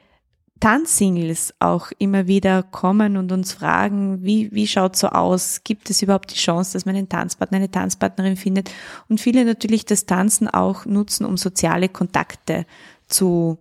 Tanzsingles 0.61 1.53
auch 1.59 1.91
immer 1.99 2.27
wieder 2.27 2.63
kommen 2.63 3.17
und 3.17 3.33
uns 3.33 3.53
fragen, 3.53 4.25
wie, 4.25 4.51
wie 4.53 4.67
schaut 4.67 4.97
so 4.97 5.09
aus? 5.09 5.63
Gibt 5.63 5.91
es 5.91 6.01
überhaupt 6.01 6.31
die 6.31 6.39
Chance, 6.39 6.73
dass 6.73 6.87
man 6.87 6.97
einen 6.97 7.09
Tanzpartner, 7.09 7.59
eine 7.59 7.71
Tanzpartnerin 7.71 8.37
findet? 8.37 8.71
Und 9.09 9.21
viele 9.21 9.45
natürlich 9.45 9.85
das 9.85 10.07
Tanzen 10.07 10.49
auch 10.49 10.87
nutzen, 10.87 11.27
um 11.27 11.37
soziale 11.37 11.89
Kontakte 11.91 12.65
zu 13.09 13.59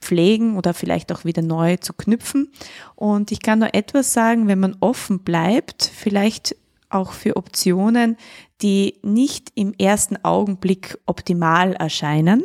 pflegen 0.00 0.56
oder 0.58 0.74
vielleicht 0.74 1.12
auch 1.12 1.24
wieder 1.24 1.40
neu 1.40 1.78
zu 1.78 1.94
knüpfen. 1.94 2.52
Und 2.94 3.32
ich 3.32 3.40
kann 3.40 3.60
nur 3.60 3.74
etwas 3.74 4.12
sagen, 4.12 4.46
wenn 4.46 4.60
man 4.60 4.76
offen 4.80 5.20
bleibt, 5.20 5.82
vielleicht 5.82 6.56
auch 6.90 7.12
für 7.12 7.36
Optionen, 7.36 8.16
die 8.62 8.98
nicht 9.02 9.50
im 9.54 9.74
ersten 9.74 10.22
Augenblick 10.24 10.98
optimal 11.06 11.72
erscheinen, 11.72 12.44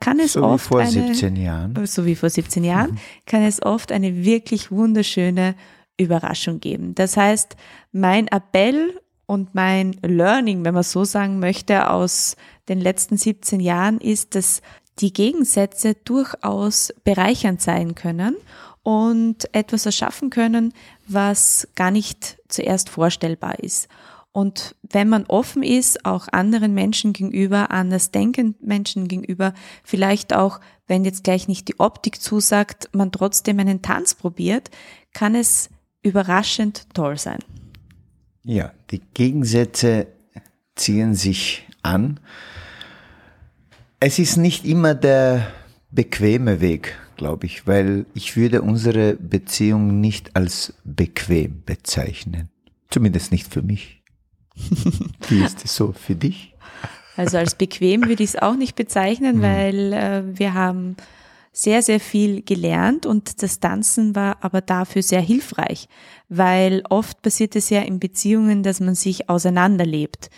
kann 0.00 0.18
es 0.18 0.32
so 0.32 0.42
oft 0.42 0.66
wie 0.66 0.68
vor 0.68 0.80
eine, 0.80 0.90
17 0.90 1.36
Jahren. 1.36 1.86
so 1.86 2.04
wie 2.04 2.16
vor 2.16 2.30
17 2.30 2.64
Jahren, 2.64 2.92
mhm. 2.92 2.98
kann 3.26 3.42
es 3.42 3.62
oft 3.62 3.92
eine 3.92 4.24
wirklich 4.24 4.70
wunderschöne 4.70 5.54
Überraschung 5.96 6.60
geben. 6.60 6.94
Das 6.94 7.16
heißt, 7.16 7.56
mein 7.92 8.28
Appell 8.28 9.00
und 9.26 9.54
mein 9.54 9.96
Learning, 10.02 10.64
wenn 10.64 10.74
man 10.74 10.82
so 10.82 11.04
sagen 11.04 11.38
möchte, 11.38 11.90
aus 11.90 12.36
den 12.68 12.80
letzten 12.80 13.16
17 13.16 13.60
Jahren 13.60 14.00
ist, 14.00 14.34
dass 14.34 14.62
die 15.00 15.12
Gegensätze 15.12 15.94
durchaus 15.94 16.92
bereichernd 17.04 17.60
sein 17.60 17.94
können 17.94 18.36
und 18.82 19.54
etwas 19.54 19.86
erschaffen 19.86 20.30
können, 20.30 20.72
was 21.06 21.68
gar 21.74 21.90
nicht 21.90 22.38
zuerst 22.48 22.88
vorstellbar 22.88 23.58
ist. 23.60 23.88
Und 24.38 24.76
wenn 24.88 25.08
man 25.08 25.24
offen 25.26 25.64
ist, 25.64 26.04
auch 26.04 26.28
anderen 26.30 26.72
Menschen 26.72 27.12
gegenüber, 27.12 27.72
anders 27.72 28.12
denkenden 28.12 28.54
Menschen 28.64 29.08
gegenüber, 29.08 29.52
vielleicht 29.82 30.32
auch, 30.32 30.60
wenn 30.86 31.04
jetzt 31.04 31.24
gleich 31.24 31.48
nicht 31.48 31.66
die 31.66 31.80
Optik 31.80 32.22
zusagt, 32.22 32.88
man 32.92 33.10
trotzdem 33.10 33.58
einen 33.58 33.82
Tanz 33.82 34.14
probiert, 34.14 34.70
kann 35.12 35.34
es 35.34 35.70
überraschend 36.02 36.86
toll 36.94 37.18
sein. 37.18 37.40
Ja, 38.44 38.70
die 38.92 39.00
Gegensätze 39.12 40.06
ziehen 40.76 41.16
sich 41.16 41.66
an. 41.82 42.20
Es 43.98 44.20
ist 44.20 44.36
nicht 44.36 44.64
immer 44.64 44.94
der 44.94 45.48
bequeme 45.90 46.60
Weg, 46.60 46.96
glaube 47.16 47.46
ich, 47.46 47.66
weil 47.66 48.06
ich 48.14 48.36
würde 48.36 48.62
unsere 48.62 49.14
Beziehung 49.14 50.00
nicht 50.00 50.36
als 50.36 50.74
bequem 50.84 51.64
bezeichnen. 51.66 52.50
Zumindest 52.88 53.32
nicht 53.32 53.52
für 53.52 53.62
mich. 53.62 53.97
Wie 55.28 55.42
ist 55.42 55.64
es 55.64 55.74
so 55.74 55.92
für 55.92 56.14
dich? 56.14 56.54
Also 57.16 57.36
als 57.36 57.56
bequem 57.56 58.06
würde 58.06 58.22
ich 58.22 58.30
es 58.30 58.36
auch 58.36 58.54
nicht 58.54 58.76
bezeichnen, 58.76 59.38
mhm. 59.38 59.42
weil 59.42 59.92
äh, 59.92 60.22
wir 60.38 60.54
haben 60.54 60.96
sehr, 61.52 61.82
sehr 61.82 61.98
viel 61.98 62.42
gelernt 62.42 63.04
und 63.04 63.42
das 63.42 63.58
Tanzen 63.58 64.14
war 64.14 64.36
aber 64.42 64.60
dafür 64.60 65.02
sehr 65.02 65.20
hilfreich, 65.20 65.88
weil 66.28 66.84
oft 66.88 67.20
passiert 67.20 67.56
es 67.56 67.70
ja 67.70 67.80
in 67.80 67.98
Beziehungen, 67.98 68.62
dass 68.62 68.78
man 68.78 68.94
sich 68.94 69.28
auseinanderlebt. 69.28 70.30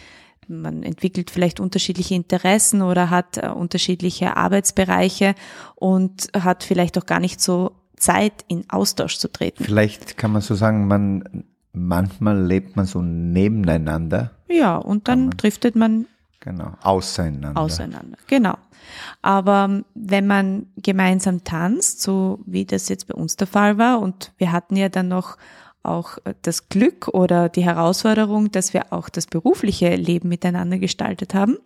Man 0.49 0.83
entwickelt 0.83 1.31
vielleicht 1.31 1.61
unterschiedliche 1.61 2.15
Interessen 2.15 2.81
oder 2.81 3.11
hat 3.11 3.37
äh, 3.37 3.49
unterschiedliche 3.49 4.37
Arbeitsbereiche 4.39 5.35
und 5.75 6.29
hat 6.35 6.65
vielleicht 6.65 6.97
auch 6.97 7.07
gar 7.07 7.21
nicht 7.21 7.41
so 7.41 7.73
Zeit, 7.97 8.33
in 8.49 8.65
Austausch 8.71 9.19
zu 9.19 9.31
treten. 9.31 9.62
Vielleicht 9.62 10.17
kann 10.17 10.33
man 10.33 10.41
so 10.41 10.55
sagen, 10.55 10.87
man 10.87 11.45
manchmal 11.73 12.43
lebt 12.43 12.77
man 12.77 12.87
so 12.87 13.03
nebeneinander. 13.03 14.33
Ja, 14.49 14.77
und 14.77 15.09
dann 15.09 15.27
man, 15.27 15.37
driftet 15.37 15.77
man 15.77 16.07
genau 16.41 16.73
auseinander. 16.83 17.61
Auseinander, 17.61 18.19
genau. 18.27 18.57
Aber 19.23 19.83
wenn 19.95 20.27
man 20.27 20.67
gemeinsam 20.77 21.45
tanzt, 21.45 22.03
so 22.03 22.41
wie 22.47 22.65
das 22.65 22.89
jetzt 22.89 23.07
bei 23.07 23.15
uns 23.15 23.37
der 23.37 23.47
Fall 23.47 23.79
war, 23.79 24.00
und 24.00 24.33
wir 24.39 24.53
hatten 24.53 24.77
ja 24.77 24.89
dann 24.89 25.09
noch 25.09 25.37
auch 25.83 26.19
das 26.43 26.69
Glück 26.69 27.09
oder 27.09 27.49
die 27.49 27.65
Herausforderung, 27.65 28.50
dass 28.50 28.75
wir 28.75 28.93
auch 28.93 29.09
das 29.09 29.27
berufliche 29.27 29.95
Leben 29.97 30.29
miteinander 30.29 30.79
gestaltet 30.79 31.35
haben, 31.35 31.57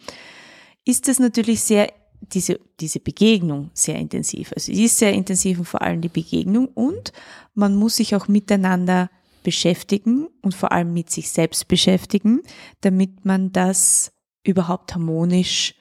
ist 0.84 1.08
es 1.08 1.18
natürlich 1.18 1.62
sehr 1.62 1.92
diese, 2.20 2.60
diese 2.80 3.00
Begegnung 3.00 3.70
sehr 3.74 3.96
intensiv. 3.96 4.52
Also 4.54 4.72
sie 4.72 4.84
ist 4.84 4.98
sehr 4.98 5.12
intensiv 5.12 5.58
und 5.58 5.64
vor 5.64 5.82
allem 5.82 6.00
die 6.00 6.08
Begegnung 6.08 6.68
und 6.68 7.12
man 7.54 7.74
muss 7.74 7.96
sich 7.96 8.14
auch 8.14 8.28
miteinander 8.28 9.10
beschäftigen 9.44 10.26
und 10.42 10.54
vor 10.54 10.72
allem 10.72 10.92
mit 10.92 11.10
sich 11.10 11.30
selbst 11.30 11.68
beschäftigen, 11.68 12.42
damit 12.80 13.24
man 13.24 13.52
das 13.52 14.12
überhaupt 14.42 14.94
harmonisch 14.94 15.76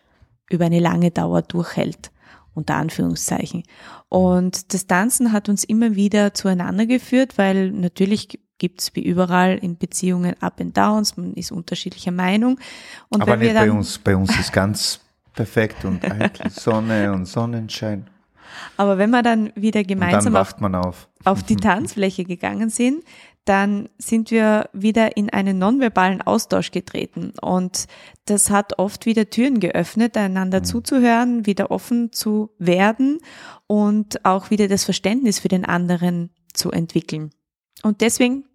über 0.50 0.66
eine 0.66 0.80
lange 0.80 1.10
Dauer 1.10 1.42
durchhält, 1.42 2.12
unter 2.54 2.76
Anführungszeichen. 2.76 3.64
Und 4.10 4.74
das 4.74 4.86
Tanzen 4.86 5.32
hat 5.32 5.50
uns 5.50 5.64
immer 5.64 5.96
wieder 5.96 6.36
zueinander 6.36 6.86
geführt, 6.86 7.40
weil 7.40 7.72
natürlich 7.72 8.40
gibt 8.60 8.82
es 8.82 8.96
wie 8.96 9.04
überall 9.04 9.58
in 9.58 9.78
Beziehungen 9.78 10.36
Up 10.42 10.62
and 10.62 10.78
Downs, 10.78 11.18
man 11.18 11.34
ist 11.34 11.52
unterschiedlicher 11.52 12.12
Meinung. 12.12 12.60
Und 13.10 13.22
Aber 13.22 13.36
nicht 13.36 13.56
bei 13.56 13.72
uns, 13.72 13.98
bei 13.98 14.16
uns 14.16 14.38
ist 14.40 14.54
ganz 14.54 15.00
perfekt 15.34 15.84
und 15.86 16.06
eitel 16.06 16.52
Sonne 16.52 17.12
und 17.12 17.26
Sonnenschein. 17.26 18.08
Aber 18.78 18.98
wenn 18.98 19.10
wir 19.10 19.24
dann 19.24 19.52
wieder 19.56 19.84
gemeinsam 19.84 20.34
dann 20.34 20.76
auf, 20.76 20.86
auf. 20.86 21.08
auf 21.26 21.44
die 21.44 21.56
Tanzfläche 21.58 22.24
gegangen 22.24 22.70
sind, 22.70 23.04
dann 23.46 23.90
sind 23.98 24.32
wir 24.32 24.70
wieder 24.72 25.18
in 25.18 25.30
einen 25.30 25.58
nonverbalen 25.58 26.22
Austausch 26.22 26.72
getreten. 26.72 27.34
Und 27.42 27.88
das 28.26 28.50
hat 28.50 28.80
oft 28.80 29.06
wieder 29.06 29.30
Türen 29.30 29.60
geöffnet, 29.60 30.16
einander 30.16 30.60
mhm. 30.60 30.66
zuzuhören, 30.66 31.46
wieder 31.46 31.72
offen 31.72 32.12
zu 32.14 32.52
werden 32.58 33.20
und 33.68 34.24
auch 34.26 34.50
wieder 34.50 34.68
das 34.68 34.86
Verständnis 34.86 35.40
für 35.40 35.50
den 35.50 35.66
anderen 35.66 36.30
zu 36.54 36.72
entwickeln. 36.72 37.32
Und 37.82 38.02
deswegen 38.02 38.46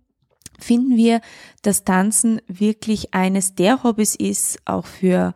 finden 0.59 0.97
wir, 0.97 1.21
dass 1.62 1.85
Tanzen 1.85 2.40
wirklich 2.47 3.14
eines 3.14 3.54
der 3.54 3.83
Hobbys 3.83 4.14
ist, 4.14 4.59
auch 4.64 4.87
für 4.87 5.35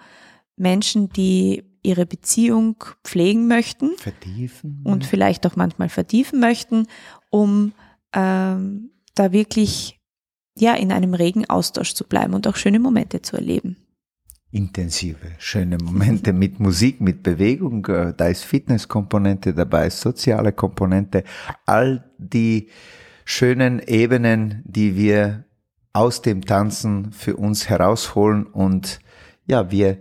Menschen, 0.57 1.11
die 1.11 1.65
ihre 1.83 2.07
Beziehung 2.07 2.77
pflegen 3.05 3.49
möchten. 3.49 3.97
Vertiefen. 3.99 4.81
Und 4.85 5.05
vielleicht 5.05 5.47
auch 5.47 5.57
manchmal 5.57 5.89
vertiefen 5.89 6.41
möchten, 6.41 6.87
um 7.31 7.73
ähm, 8.13 8.91
da 9.15 9.33
wirklich 9.33 10.01
ja 10.57 10.75
in 10.75 10.93
einem 10.93 11.15
regen 11.15 11.49
Austausch 11.49 11.95
zu 11.95 12.05
bleiben 12.05 12.35
und 12.35 12.47
auch 12.47 12.57
schöne 12.57 12.79
Momente 12.79 13.23
zu 13.23 13.37
erleben. 13.37 13.77
Intensive, 14.51 15.33
schöne 15.39 15.79
Momente 15.79 16.33
mit 16.35 16.61
Musik, 16.61 17.01
mit 17.01 17.23
Bewegung, 17.23 17.87
äh, 17.87 18.13
da 18.15 18.29
ist 18.29 18.45
Fitnesskomponente 18.45 19.55
dabei, 19.55 19.89
soziale 19.89 20.53
Komponente, 20.53 21.25
all 21.65 22.11
die 22.19 22.69
schönen 23.25 23.81
Ebenen, 23.81 24.63
die 24.67 24.95
wir 24.97 25.45
aus 25.95 26.23
dem 26.23 26.45
Tanzen 26.45 27.13
für 27.13 27.37
uns 27.37 27.69
herausholen 27.69 28.47
und 28.47 29.01
ja, 29.47 29.71
wir 29.71 29.99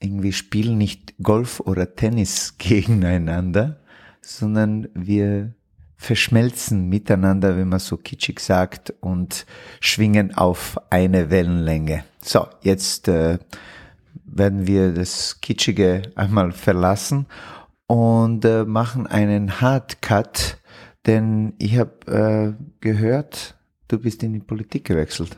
irgendwie 0.00 0.32
spielen 0.32 0.76
nicht 0.78 1.14
Golf 1.22 1.60
oder 1.60 1.94
Tennis 1.94 2.54
gegeneinander, 2.58 3.80
sondern 4.20 4.88
wir 4.94 5.54
verschmelzen 5.96 6.88
miteinander, 6.88 7.56
wenn 7.56 7.68
man 7.68 7.78
so 7.78 7.96
kitschig 7.96 8.40
sagt, 8.40 8.94
und 9.00 9.46
schwingen 9.80 10.34
auf 10.34 10.78
eine 10.90 11.30
Wellenlänge. 11.30 12.04
So, 12.22 12.46
jetzt 12.62 13.08
äh, 13.08 13.38
werden 14.24 14.66
wir 14.66 14.92
das 14.92 15.40
Kitschige 15.40 16.02
einmal 16.14 16.52
verlassen 16.52 17.26
und 17.86 18.44
äh, 18.44 18.64
machen 18.64 19.06
einen 19.06 19.60
Hardcut, 19.60 20.58
denn 21.06 21.54
ich 21.58 21.78
habe 21.78 22.56
äh, 22.58 22.64
gehört, 22.80 23.54
du 23.88 23.98
bist 23.98 24.22
in 24.22 24.32
die 24.32 24.40
Politik 24.40 24.84
gewechselt. 24.84 25.36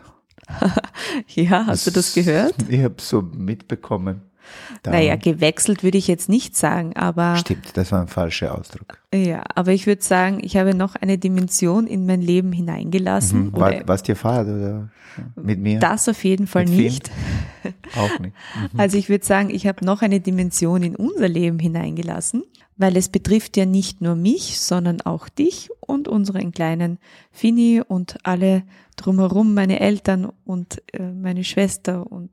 ja, 1.28 1.66
hast 1.66 1.86
du 1.86 1.90
das 1.90 2.14
gehört? 2.14 2.54
Ich 2.68 2.82
habe 2.82 2.96
so 2.98 3.22
mitbekommen. 3.22 4.22
Da 4.82 4.90
naja, 4.92 5.16
gewechselt 5.16 5.82
würde 5.82 5.98
ich 5.98 6.08
jetzt 6.08 6.28
nicht 6.28 6.56
sagen, 6.56 6.96
aber. 6.96 7.36
Stimmt, 7.36 7.76
das 7.76 7.92
war 7.92 8.02
ein 8.02 8.08
falscher 8.08 8.56
Ausdruck. 8.56 8.98
Ja, 9.14 9.42
aber 9.54 9.72
ich 9.72 9.86
würde 9.86 10.02
sagen, 10.02 10.40
ich 10.42 10.56
habe 10.56 10.74
noch 10.74 10.94
eine 10.94 11.18
Dimension 11.18 11.86
in 11.86 12.06
mein 12.06 12.20
Leben 12.20 12.52
hineingelassen. 12.52 13.46
Mhm. 13.46 13.52
War, 13.54 13.88
warst 13.88 14.08
du 14.08 14.14
Fahrt 14.14 14.48
oder 14.48 14.88
mit 15.34 15.58
mir? 15.58 15.78
Das 15.78 16.08
auf 16.08 16.22
jeden 16.24 16.46
Fall 16.46 16.66
mit 16.66 16.74
nicht. 16.74 17.10
Auch 17.96 18.18
nicht. 18.18 18.34
Mhm. 18.72 18.80
Also 18.80 18.98
ich 18.98 19.08
würde 19.08 19.24
sagen, 19.24 19.50
ich 19.50 19.66
habe 19.66 19.84
noch 19.84 20.02
eine 20.02 20.20
Dimension 20.20 20.82
in 20.82 20.94
unser 20.94 21.28
Leben 21.28 21.58
hineingelassen, 21.58 22.44
weil 22.76 22.96
es 22.96 23.08
betrifft 23.08 23.56
ja 23.56 23.66
nicht 23.66 24.00
nur 24.00 24.14
mich, 24.14 24.60
sondern 24.60 25.00
auch 25.00 25.28
dich 25.28 25.70
und 25.80 26.06
unseren 26.06 26.52
kleinen 26.52 26.98
Fini 27.32 27.82
und 27.86 28.18
alle 28.24 28.62
drumherum, 28.96 29.54
meine 29.54 29.80
Eltern 29.80 30.30
und 30.44 30.82
äh, 30.92 31.02
meine 31.02 31.44
Schwester 31.44 32.10
und 32.10 32.30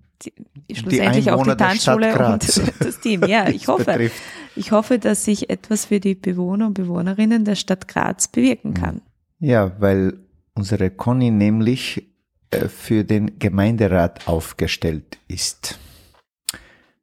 schlussendlich 0.72 1.25
die 1.25 1.32
auch 1.32 1.44
die 1.44 1.55
Tanzschule 1.55 2.17
und 2.32 2.62
das 2.79 3.00
Team. 3.00 3.24
Ja, 3.25 3.50
ich 3.50 3.67
hoffe, 3.67 4.12
ich 4.55 4.72
hoffe, 4.72 5.00
dass 5.00 5.27
ich 5.27 5.50
etwas 5.50 5.86
für 5.86 6.00
die 6.00 6.15
Bewohner 6.15 6.67
und 6.67 6.74
Bewohnerinnen 6.74 7.46
der 7.46 7.55
Stadt 7.55 7.88
Graz 7.88 8.27
bewirken 8.27 8.74
kann. 8.74 9.01
Ja, 9.39 9.72
weil 9.79 10.20
unsere 10.53 10.89
Conny 10.89 11.32
nämlich 11.32 12.08
äh, 12.51 12.67
für 12.67 13.03
den 13.03 13.39
Gemeinderat 13.39 14.27
aufgestellt 14.27 15.17
ist. 15.27 15.77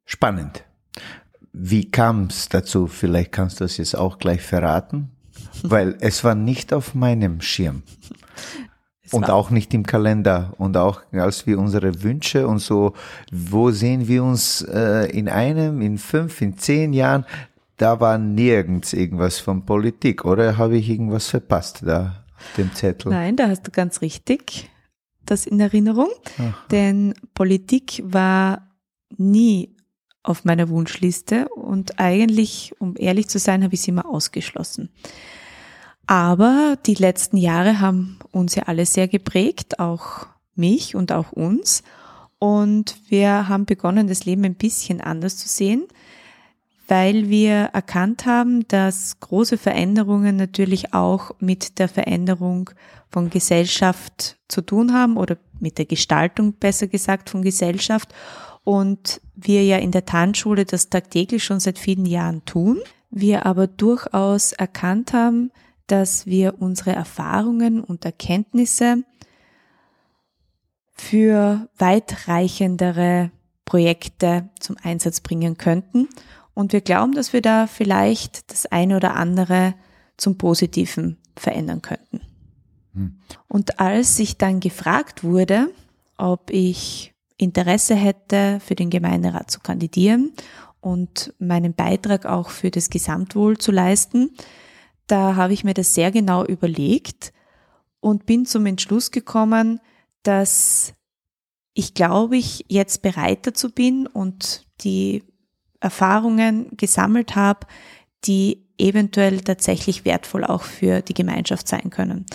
Spannend. 0.05 0.63
Wie 1.51 1.91
kam 1.91 2.25
es 2.25 2.49
dazu? 2.49 2.87
Vielleicht 2.87 3.31
kannst 3.31 3.59
du 3.59 3.65
es 3.65 3.77
jetzt 3.77 3.95
auch 3.95 4.17
gleich 4.17 4.41
verraten, 4.41 5.11
weil 5.63 5.97
es 6.01 6.23
war 6.23 6.35
nicht 6.35 6.73
auf 6.73 6.95
meinem 6.95 7.41
Schirm 7.41 7.83
und 9.13 9.29
auch 9.29 9.49
nicht 9.49 9.73
im 9.73 9.85
Kalender 9.85 10.53
und 10.57 10.77
auch 10.77 11.01
als 11.11 11.45
wir 11.47 11.59
unsere 11.59 12.03
Wünsche 12.03 12.47
und 12.47 12.59
so, 12.59 12.93
wo 13.31 13.71
sehen 13.71 14.07
wir 14.07 14.23
uns 14.23 14.61
äh, 14.61 15.09
in 15.11 15.29
einem, 15.29 15.81
in 15.81 15.97
fünf, 15.97 16.41
in 16.41 16.57
zehn 16.57 16.93
Jahren, 16.93 17.25
da 17.77 17.99
war 17.99 18.17
nirgends 18.17 18.93
irgendwas 18.93 19.39
von 19.39 19.65
Politik, 19.65 20.25
oder 20.25 20.57
habe 20.57 20.77
ich 20.77 20.89
irgendwas 20.89 21.27
verpasst 21.27 21.83
da 21.85 22.23
auf 22.37 22.55
dem 22.57 22.73
Zettel? 22.73 23.11
Nein, 23.11 23.35
da 23.35 23.49
hast 23.49 23.67
du 23.67 23.71
ganz 23.71 24.01
richtig 24.01 24.69
das 25.25 25.45
in 25.45 25.59
Erinnerung, 25.59 26.09
Ach. 26.39 26.67
denn 26.67 27.13
Politik 27.33 28.01
war 28.05 28.69
nie 29.17 29.75
auf 30.21 30.45
meiner 30.45 30.69
Wunschliste 30.69 31.49
und 31.49 31.99
eigentlich, 31.99 32.73
um 32.79 32.95
ehrlich 32.97 33.27
zu 33.27 33.39
sein, 33.39 33.63
habe 33.63 33.73
ich 33.73 33.81
sie 33.81 33.91
immer 33.91 34.05
ausgeschlossen. 34.05 34.89
Aber 36.05 36.77
die 36.85 36.95
letzten 36.95 37.37
Jahre 37.37 37.79
haben 37.79 38.19
uns 38.31 38.55
ja 38.55 38.63
alle 38.63 38.85
sehr 38.85 39.07
geprägt, 39.07 39.79
auch 39.79 40.27
mich 40.55 40.95
und 40.95 41.11
auch 41.11 41.31
uns. 41.31 41.83
Und 42.39 42.97
wir 43.07 43.47
haben 43.47 43.65
begonnen, 43.65 44.07
das 44.07 44.25
Leben 44.25 44.43
ein 44.43 44.55
bisschen 44.55 44.99
anders 44.99 45.37
zu 45.37 45.47
sehen, 45.47 45.85
weil 46.89 47.29
wir 47.29 47.69
erkannt 47.73 48.25
haben, 48.25 48.67
dass 48.67 49.19
große 49.21 49.57
Veränderungen 49.57 50.35
natürlich 50.35 50.93
auch 50.93 51.31
mit 51.39 51.79
der 51.79 51.87
Veränderung 51.87 52.69
von 53.09 53.29
Gesellschaft 53.29 54.37
zu 54.49 54.61
tun 54.61 54.93
haben 54.93 55.15
oder 55.15 55.37
mit 55.59 55.77
der 55.77 55.85
Gestaltung, 55.85 56.53
besser 56.53 56.87
gesagt, 56.87 57.29
von 57.29 57.43
Gesellschaft. 57.43 58.13
Und 58.65 59.21
wir 59.35 59.63
ja 59.63 59.77
in 59.77 59.91
der 59.91 60.05
Tanzschule 60.05 60.65
das 60.65 60.89
tagtäglich 60.89 61.43
schon 61.43 61.61
seit 61.61 61.79
vielen 61.79 62.05
Jahren 62.05 62.43
tun. 62.43 62.79
Wir 63.09 63.45
aber 63.45 63.67
durchaus 63.67 64.51
erkannt 64.51 65.13
haben, 65.13 65.51
dass 65.87 66.25
wir 66.25 66.61
unsere 66.61 66.93
Erfahrungen 66.93 67.83
und 67.83 68.05
Erkenntnisse 68.05 69.03
für 70.93 71.67
weitreichendere 71.77 73.31
Projekte 73.65 74.49
zum 74.59 74.77
Einsatz 74.81 75.21
bringen 75.21 75.57
könnten. 75.57 76.07
Und 76.53 76.73
wir 76.73 76.81
glauben, 76.81 77.13
dass 77.13 77.33
wir 77.33 77.41
da 77.41 77.67
vielleicht 77.67 78.51
das 78.51 78.65
eine 78.67 78.95
oder 78.95 79.15
andere 79.15 79.73
zum 80.17 80.37
Positiven 80.37 81.17
verändern 81.35 81.81
könnten. 81.81 82.21
Hm. 82.93 83.19
Und 83.47 83.79
als 83.79 84.19
ich 84.19 84.37
dann 84.37 84.59
gefragt 84.59 85.23
wurde, 85.23 85.69
ob 86.17 86.51
ich 86.51 87.13
Interesse 87.37 87.95
hätte, 87.95 88.59
für 88.59 88.75
den 88.75 88.89
Gemeinderat 88.89 89.49
zu 89.49 89.59
kandidieren 89.59 90.31
und 90.79 91.33
meinen 91.39 91.73
Beitrag 91.73 92.25
auch 92.25 92.49
für 92.49 92.69
das 92.69 92.89
Gesamtwohl 92.89 93.57
zu 93.57 93.71
leisten, 93.71 94.31
da 95.07 95.35
habe 95.35 95.53
ich 95.53 95.63
mir 95.63 95.73
das 95.73 95.93
sehr 95.93 96.11
genau 96.11 96.45
überlegt 96.45 97.33
und 97.99 98.25
bin 98.25 98.45
zum 98.45 98.65
Entschluss 98.65 99.11
gekommen, 99.11 99.79
dass 100.23 100.93
ich 101.73 101.93
glaube 101.93 102.37
ich 102.37 102.65
jetzt 102.67 103.01
bereit 103.01 103.47
dazu 103.47 103.69
bin 103.69 104.07
und 104.07 104.67
die 104.81 105.23
Erfahrungen 105.79 106.69
gesammelt 106.77 107.35
habe, 107.35 107.67
die 108.25 108.65
eventuell 108.77 109.41
tatsächlich 109.41 110.05
wertvoll 110.05 110.43
auch 110.43 110.63
für 110.63 111.01
die 111.01 111.13
Gemeinschaft 111.13 111.67
sein 111.67 111.89
können. 111.89 112.25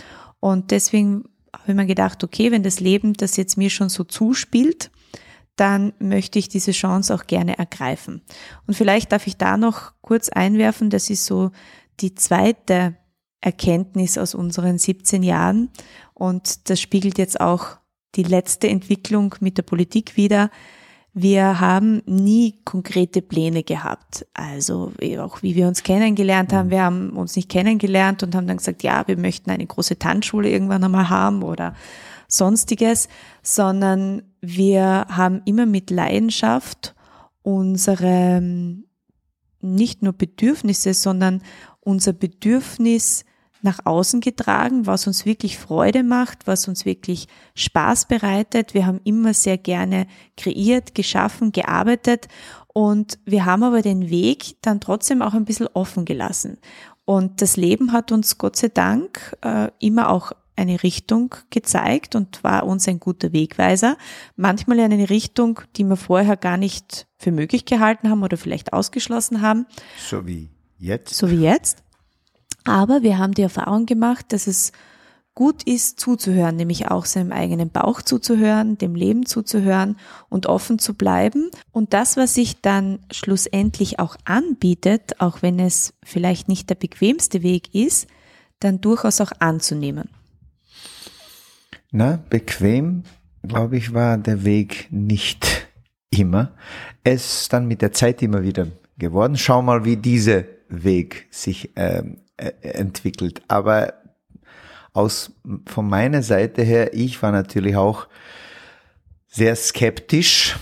Und 0.40 0.70
deswegen 0.70 1.24
habe 1.52 1.72
ich 1.72 1.74
mir 1.74 1.86
gedacht, 1.86 2.22
okay, 2.22 2.50
wenn 2.50 2.62
das 2.62 2.80
Leben 2.80 3.14
das 3.14 3.36
jetzt 3.36 3.56
mir 3.56 3.70
schon 3.70 3.88
so 3.88 4.04
zuspielt, 4.04 4.90
dann 5.56 5.92
möchte 5.98 6.38
ich 6.38 6.48
diese 6.48 6.70
Chance 6.72 7.14
auch 7.14 7.26
gerne 7.26 7.58
ergreifen. 7.58 8.22
Und 8.66 8.74
vielleicht 8.74 9.12
darf 9.12 9.26
ich 9.26 9.36
da 9.36 9.56
noch 9.56 9.92
kurz 10.02 10.28
einwerfen, 10.28 10.90
das 10.90 11.10
ist 11.10 11.24
so 11.24 11.50
die 12.00 12.14
zweite 12.14 12.96
Erkenntnis 13.40 14.18
aus 14.18 14.34
unseren 14.34 14.78
17 14.78 15.22
Jahren 15.22 15.70
und 16.14 16.70
das 16.70 16.80
spiegelt 16.80 17.18
jetzt 17.18 17.40
auch 17.40 17.78
die 18.14 18.22
letzte 18.24 18.68
Entwicklung 18.68 19.34
mit 19.40 19.58
der 19.58 19.62
Politik 19.62 20.16
wieder. 20.16 20.50
Wir 21.12 21.60
haben 21.60 22.02
nie 22.06 22.60
konkrete 22.64 23.22
Pläne 23.22 23.62
gehabt. 23.62 24.26
Also 24.34 24.92
auch 25.18 25.42
wie 25.42 25.54
wir 25.54 25.66
uns 25.66 25.82
kennengelernt 25.82 26.52
haben, 26.52 26.70
wir 26.70 26.82
haben 26.82 27.10
uns 27.10 27.36
nicht 27.36 27.48
kennengelernt 27.48 28.22
und 28.22 28.34
haben 28.34 28.46
dann 28.46 28.58
gesagt, 28.58 28.82
ja, 28.82 29.06
wir 29.06 29.16
möchten 29.16 29.50
eine 29.50 29.66
große 29.66 29.98
Tanzschule 29.98 30.50
irgendwann 30.50 30.84
einmal 30.84 31.08
haben 31.08 31.42
oder 31.42 31.74
sonstiges, 32.28 33.08
sondern 33.42 34.22
wir 34.40 35.06
haben 35.08 35.42
immer 35.44 35.66
mit 35.66 35.90
Leidenschaft 35.90 36.94
unsere 37.42 38.42
nicht 39.60 40.02
nur 40.02 40.12
Bedürfnisse, 40.12 40.94
sondern 40.94 41.42
unser 41.88 42.12
Bedürfnis 42.12 43.24
nach 43.62 43.80
außen 43.84 44.20
getragen, 44.20 44.86
was 44.86 45.06
uns 45.06 45.24
wirklich 45.24 45.58
Freude 45.58 46.02
macht, 46.02 46.46
was 46.46 46.68
uns 46.68 46.84
wirklich 46.84 47.26
Spaß 47.54 48.06
bereitet. 48.06 48.74
Wir 48.74 48.86
haben 48.86 49.00
immer 49.04 49.34
sehr 49.34 49.58
gerne 49.58 50.06
kreiert, 50.36 50.94
geschaffen, 50.94 51.50
gearbeitet 51.50 52.28
und 52.68 53.18
wir 53.24 53.46
haben 53.46 53.64
aber 53.64 53.82
den 53.82 54.10
Weg 54.10 54.56
dann 54.62 54.80
trotzdem 54.80 55.22
auch 55.22 55.34
ein 55.34 55.46
bisschen 55.46 55.66
offen 55.72 56.04
gelassen. 56.04 56.58
Und 57.04 57.40
das 57.40 57.56
Leben 57.56 57.92
hat 57.92 58.12
uns 58.12 58.36
Gott 58.36 58.56
sei 58.56 58.68
Dank 58.68 59.34
äh, 59.40 59.70
immer 59.80 60.10
auch 60.10 60.32
eine 60.56 60.82
Richtung 60.82 61.34
gezeigt 61.50 62.14
und 62.14 62.44
war 62.44 62.66
uns 62.66 62.86
ein 62.86 63.00
guter 63.00 63.32
Wegweiser. 63.32 63.96
Manchmal 64.36 64.80
in 64.80 64.92
eine 64.92 65.08
Richtung, 65.08 65.60
die 65.76 65.84
wir 65.84 65.96
vorher 65.96 66.36
gar 66.36 66.58
nicht 66.58 67.06
für 67.16 67.32
möglich 67.32 67.64
gehalten 67.64 68.10
haben 68.10 68.22
oder 68.22 68.36
vielleicht 68.36 68.72
ausgeschlossen 68.72 69.40
haben. 69.40 69.66
So 69.98 70.26
wie 70.26 70.50
Jetzt? 70.78 71.14
So 71.14 71.30
wie 71.30 71.42
jetzt. 71.42 71.82
Aber 72.64 73.02
wir 73.02 73.18
haben 73.18 73.34
die 73.34 73.42
Erfahrung 73.42 73.86
gemacht, 73.86 74.26
dass 74.32 74.46
es 74.46 74.72
gut 75.34 75.62
ist, 75.62 76.00
zuzuhören, 76.00 76.56
nämlich 76.56 76.88
auch 76.90 77.04
seinem 77.04 77.30
eigenen 77.30 77.70
Bauch 77.70 78.02
zuzuhören, 78.02 78.76
dem 78.76 78.96
Leben 78.96 79.24
zuzuhören 79.24 79.96
und 80.28 80.46
offen 80.46 80.80
zu 80.80 80.94
bleiben. 80.94 81.50
Und 81.70 81.94
das, 81.94 82.16
was 82.16 82.34
sich 82.34 82.60
dann 82.60 82.98
schlussendlich 83.12 84.00
auch 84.00 84.16
anbietet, 84.24 85.20
auch 85.20 85.40
wenn 85.40 85.60
es 85.60 85.94
vielleicht 86.02 86.48
nicht 86.48 86.68
der 86.70 86.74
bequemste 86.74 87.44
Weg 87.44 87.72
ist, 87.72 88.08
dann 88.58 88.80
durchaus 88.80 89.20
auch 89.20 89.30
anzunehmen. 89.38 90.10
Na, 91.92 92.18
bequem, 92.28 93.04
glaube 93.42 93.76
ich, 93.76 93.94
war 93.94 94.18
der 94.18 94.44
Weg 94.44 94.88
nicht 94.90 95.68
immer. 96.10 96.52
Es 97.04 97.42
ist 97.42 97.52
dann 97.52 97.68
mit 97.68 97.80
der 97.80 97.92
Zeit 97.92 98.22
immer 98.22 98.42
wieder 98.42 98.66
geworden. 98.98 99.36
Schau 99.36 99.62
mal, 99.62 99.84
wie 99.84 99.96
diese 99.96 100.57
Weg 100.68 101.26
sich 101.30 101.72
ähm, 101.76 102.18
äh, 102.36 102.52
entwickelt. 102.62 103.42
Aber 103.48 103.94
aus, 104.92 105.32
von 105.66 105.88
meiner 105.88 106.22
Seite 106.22 106.62
her, 106.62 106.94
ich 106.94 107.22
war 107.22 107.32
natürlich 107.32 107.76
auch 107.76 108.08
sehr 109.26 109.54
skeptisch 109.54 110.56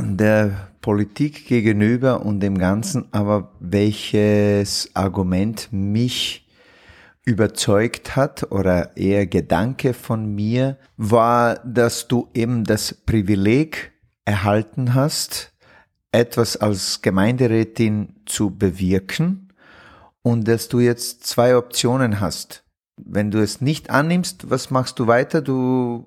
der 0.00 0.68
Politik 0.80 1.46
gegenüber 1.46 2.24
und 2.24 2.40
dem 2.40 2.58
Ganzen, 2.58 3.06
aber 3.12 3.52
welches 3.60 4.90
Argument 4.94 5.68
mich 5.70 6.48
überzeugt 7.24 8.16
hat 8.16 8.50
oder 8.50 8.96
eher 8.96 9.26
Gedanke 9.26 9.94
von 9.94 10.34
mir 10.34 10.76
war, 10.96 11.60
dass 11.64 12.08
du 12.08 12.28
eben 12.34 12.64
das 12.64 12.94
Privileg 12.94 13.92
erhalten 14.24 14.94
hast, 14.94 15.51
etwas 16.12 16.56
als 16.56 17.02
Gemeinderätin 17.02 18.14
zu 18.26 18.50
bewirken 18.50 19.48
und 20.22 20.46
dass 20.46 20.68
du 20.68 20.80
jetzt 20.80 21.26
zwei 21.26 21.56
Optionen 21.56 22.20
hast. 22.20 22.64
Wenn 22.96 23.30
du 23.30 23.42
es 23.42 23.60
nicht 23.60 23.90
annimmst, 23.90 24.50
was 24.50 24.70
machst 24.70 24.98
du 24.98 25.06
weiter? 25.06 25.40
Du 25.40 26.06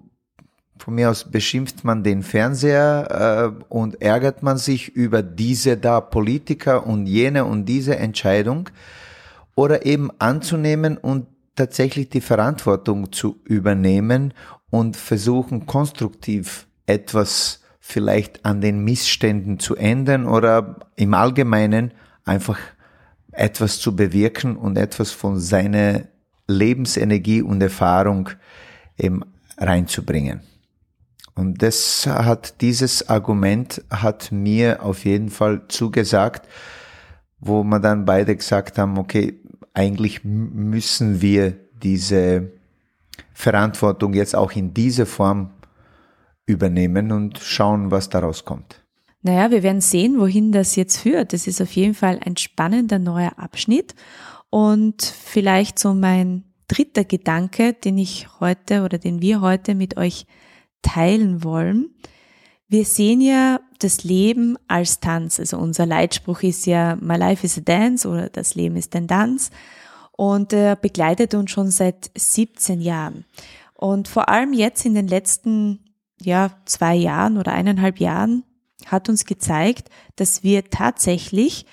von 0.78 0.96
mir 0.96 1.10
aus 1.10 1.24
beschimpft 1.32 1.84
man 1.84 2.04
den 2.04 2.22
Fernseher 2.22 3.56
äh, 3.60 3.63
und 3.70 4.02
ärgert 4.02 4.44
man 4.44 4.58
sich 4.58 4.89
über 4.89 5.24
diese 5.24 5.78
da 5.78 6.02
Politiker 6.02 6.86
und 6.86 7.08
jene 7.08 7.46
und 7.46 7.65
diese 7.65 7.98
Entscheidung 7.98 8.70
oder 9.56 9.86
eben 9.86 10.12
anzunehmen 10.20 10.98
und 10.98 11.28
tatsächlich 11.56 12.10
die 12.10 12.22
Verantwortung 12.22 13.12
zu 13.13 13.38
übernehmen 13.46 14.34
und 14.70 14.98
versuchen 14.98 15.65
konstruktiv 15.65 16.68
etwas 16.86 17.62
vielleicht 17.88 18.43
an 18.45 18.62
den 18.62 18.84
Missständen 18.84 19.60
zu 19.60 19.76
ändern 19.76 20.26
oder 20.26 20.78
im 20.95 21.13
Allgemeinen 21.13 21.91
einfach 22.26 22.58
etwas 23.32 23.80
zu 23.80 23.95
bewirken 23.95 24.58
und 24.58 24.76
etwas 24.76 25.12
von 25.12 25.39
seiner 25.39 26.02
Lebensenergie 26.48 27.43
und 27.43 27.62
Erfahrung 27.62 28.32
eben 28.98 29.21
reinzubringen. 29.60 30.41
Und 31.36 31.62
das 31.62 32.08
hat, 32.08 32.60
dieses 32.62 33.08
Argument 33.08 33.84
hat 33.91 34.32
mir 34.32 34.82
auf 34.82 35.06
jeden 35.06 35.30
Fall 35.30 35.62
zugesagt, 35.67 36.50
wo 37.39 37.63
wir 37.63 37.80
dann 37.80 38.06
beide 38.06 38.36
gesagt 38.36 38.80
haben, 38.80 38.98
okay, 38.98 39.39
eigentlich 39.76 40.24
müssen 40.24 41.21
wir 41.21 41.54
diese 41.84 42.52
Verantwortung 43.32 44.13
jetzt 44.13 44.36
auch 44.36 44.54
in 44.54 44.74
dieser 44.74 45.06
Form 45.06 45.52
übernehmen 46.45 47.12
und 47.12 47.39
schauen, 47.39 47.91
was 47.91 48.10
daraus 48.10 48.45
kommt. 48.45 48.84
Naja, 49.21 49.49
wir 49.49 49.63
werden 49.63 49.81
sehen, 49.81 50.19
wohin 50.19 50.51
das 50.51 50.75
jetzt 50.75 50.97
führt. 50.97 51.34
Das 51.34 51.47
ist 51.47 51.62
auf 51.62 51.71
jeden 51.71 51.95
Fall 51.95 52.19
ein 52.23 52.38
spannender 52.38 52.99
neuer 52.99 53.34
Abschnitt. 53.38 53.95
Und 54.51 55.01
vielleicht 55.01 55.79
so 55.79 55.93
mein 55.93 56.43
dritter 56.67 57.03
Gedanke, 57.03 57.73
den 57.73 57.97
ich 57.97 58.27
heute 58.39 58.84
oder 58.84 58.97
den 58.97 59.21
wir 59.21 59.41
heute 59.41 59.75
mit 59.75 59.97
euch 59.97 60.27
teilen 60.81 61.43
wollen. 61.43 61.89
Wir 62.67 62.86
sehen 62.86 63.21
ja 63.21 63.60
das 63.79 64.03
Leben 64.03 64.58
als 64.67 64.99
Tanz. 64.99 65.39
Also 65.39 65.58
unser 65.58 65.86
Leitspruch 65.86 66.41
ist 66.41 66.65
ja, 66.65 66.95
My 67.01 67.15
life 67.15 67.45
is 67.45 67.58
a 67.58 67.62
dance 67.62 68.08
oder 68.08 68.29
das 68.29 68.55
Leben 68.55 68.75
ist 68.75 68.95
ein 68.95 69.08
Tanz. 69.08 69.51
Und 70.12 70.53
er 70.53 70.75
begleitet 70.75 71.34
uns 71.34 71.51
schon 71.51 71.69
seit 71.69 72.10
17 72.15 72.81
Jahren. 72.81 73.25
Und 73.73 74.08
vor 74.08 74.29
allem 74.29 74.53
jetzt 74.53 74.86
in 74.86 74.95
den 74.95 75.08
letzten, 75.08 75.79
ja, 76.21 76.51
zwei 76.65 76.95
Jahren 76.95 77.38
oder 77.38 77.51
eineinhalb 77.54 77.99
Jahren 77.99 78.43
hat 78.86 79.10
uns 79.10 79.25
gezeigt, 79.25 79.89
dass 80.15 80.43
wir 80.43 80.69
tatsächlich 80.69 81.65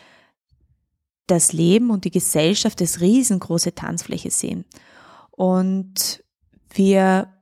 das 1.27 1.53
Leben 1.53 1.91
und 1.91 2.05
die 2.05 2.11
Gesellschaft 2.11 2.81
als 2.81 3.01
riesengroße 3.01 3.75
Tanzfläche 3.75 4.31
sehen. 4.31 4.65
Und 5.31 6.23
wir 6.75 7.33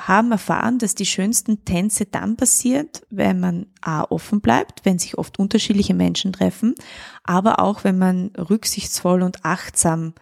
haben 0.00 0.32
erfahren, 0.32 0.78
dass 0.78 0.94
die 0.94 1.06
schönsten 1.06 1.64
Tänze 1.64 2.06
dann 2.06 2.36
passiert, 2.36 3.06
wenn 3.10 3.40
man 3.40 3.66
A 3.82 4.04
offen 4.04 4.40
bleibt, 4.40 4.84
wenn 4.84 4.98
sich 4.98 5.18
oft 5.18 5.38
unterschiedliche 5.38 5.94
Menschen 5.94 6.32
treffen, 6.32 6.74
aber 7.24 7.60
auch 7.60 7.84
wenn 7.84 7.98
man 7.98 8.28
rücksichtsvoll 8.36 9.22
und 9.22 9.44
achtsam 9.44 10.14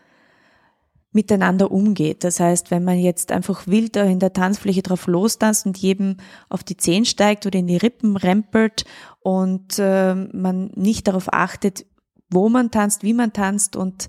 miteinander 1.12 1.70
umgeht. 1.72 2.22
Das 2.22 2.38
heißt, 2.38 2.70
wenn 2.70 2.84
man 2.84 2.98
jetzt 2.98 3.32
einfach 3.32 3.66
wild 3.66 3.96
in 3.96 4.20
der 4.20 4.32
Tanzfläche 4.32 4.82
drauf 4.82 5.06
lostanzt 5.06 5.66
und 5.66 5.76
jedem 5.78 6.18
auf 6.48 6.62
die 6.62 6.76
Zehen 6.76 7.04
steigt 7.04 7.46
oder 7.46 7.58
in 7.58 7.66
die 7.66 7.76
Rippen 7.76 8.16
rempelt 8.16 8.84
und 9.20 9.78
äh, 9.78 10.14
man 10.14 10.70
nicht 10.74 11.08
darauf 11.08 11.32
achtet, 11.32 11.84
wo 12.30 12.48
man 12.48 12.70
tanzt, 12.70 13.02
wie 13.02 13.14
man 13.14 13.32
tanzt 13.32 13.74
und 13.74 14.08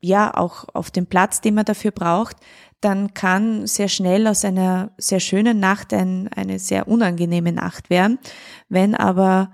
ja 0.00 0.36
auch 0.36 0.66
auf 0.74 0.90
dem 0.90 1.06
Platz, 1.06 1.40
den 1.40 1.54
man 1.54 1.64
dafür 1.64 1.92
braucht, 1.92 2.36
dann 2.80 3.14
kann 3.14 3.66
sehr 3.66 3.88
schnell 3.88 4.26
aus 4.26 4.44
einer 4.44 4.90
sehr 4.98 5.20
schönen 5.20 5.60
Nacht 5.60 5.92
ein, 5.92 6.28
eine 6.28 6.58
sehr 6.58 6.88
unangenehme 6.88 7.52
Nacht 7.52 7.90
werden. 7.90 8.18
Wenn 8.68 8.94
aber 8.94 9.50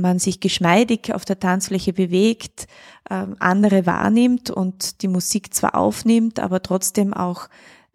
man 0.00 0.18
sich 0.18 0.40
geschmeidig 0.40 1.12
auf 1.12 1.24
der 1.24 1.40
Tanzfläche 1.40 1.92
bewegt, 1.92 2.66
äh, 3.08 3.26
andere 3.38 3.86
wahrnimmt 3.86 4.50
und 4.50 5.02
die 5.02 5.08
Musik 5.08 5.54
zwar 5.54 5.74
aufnimmt, 5.74 6.40
aber 6.40 6.62
trotzdem 6.62 7.12
auch 7.14 7.48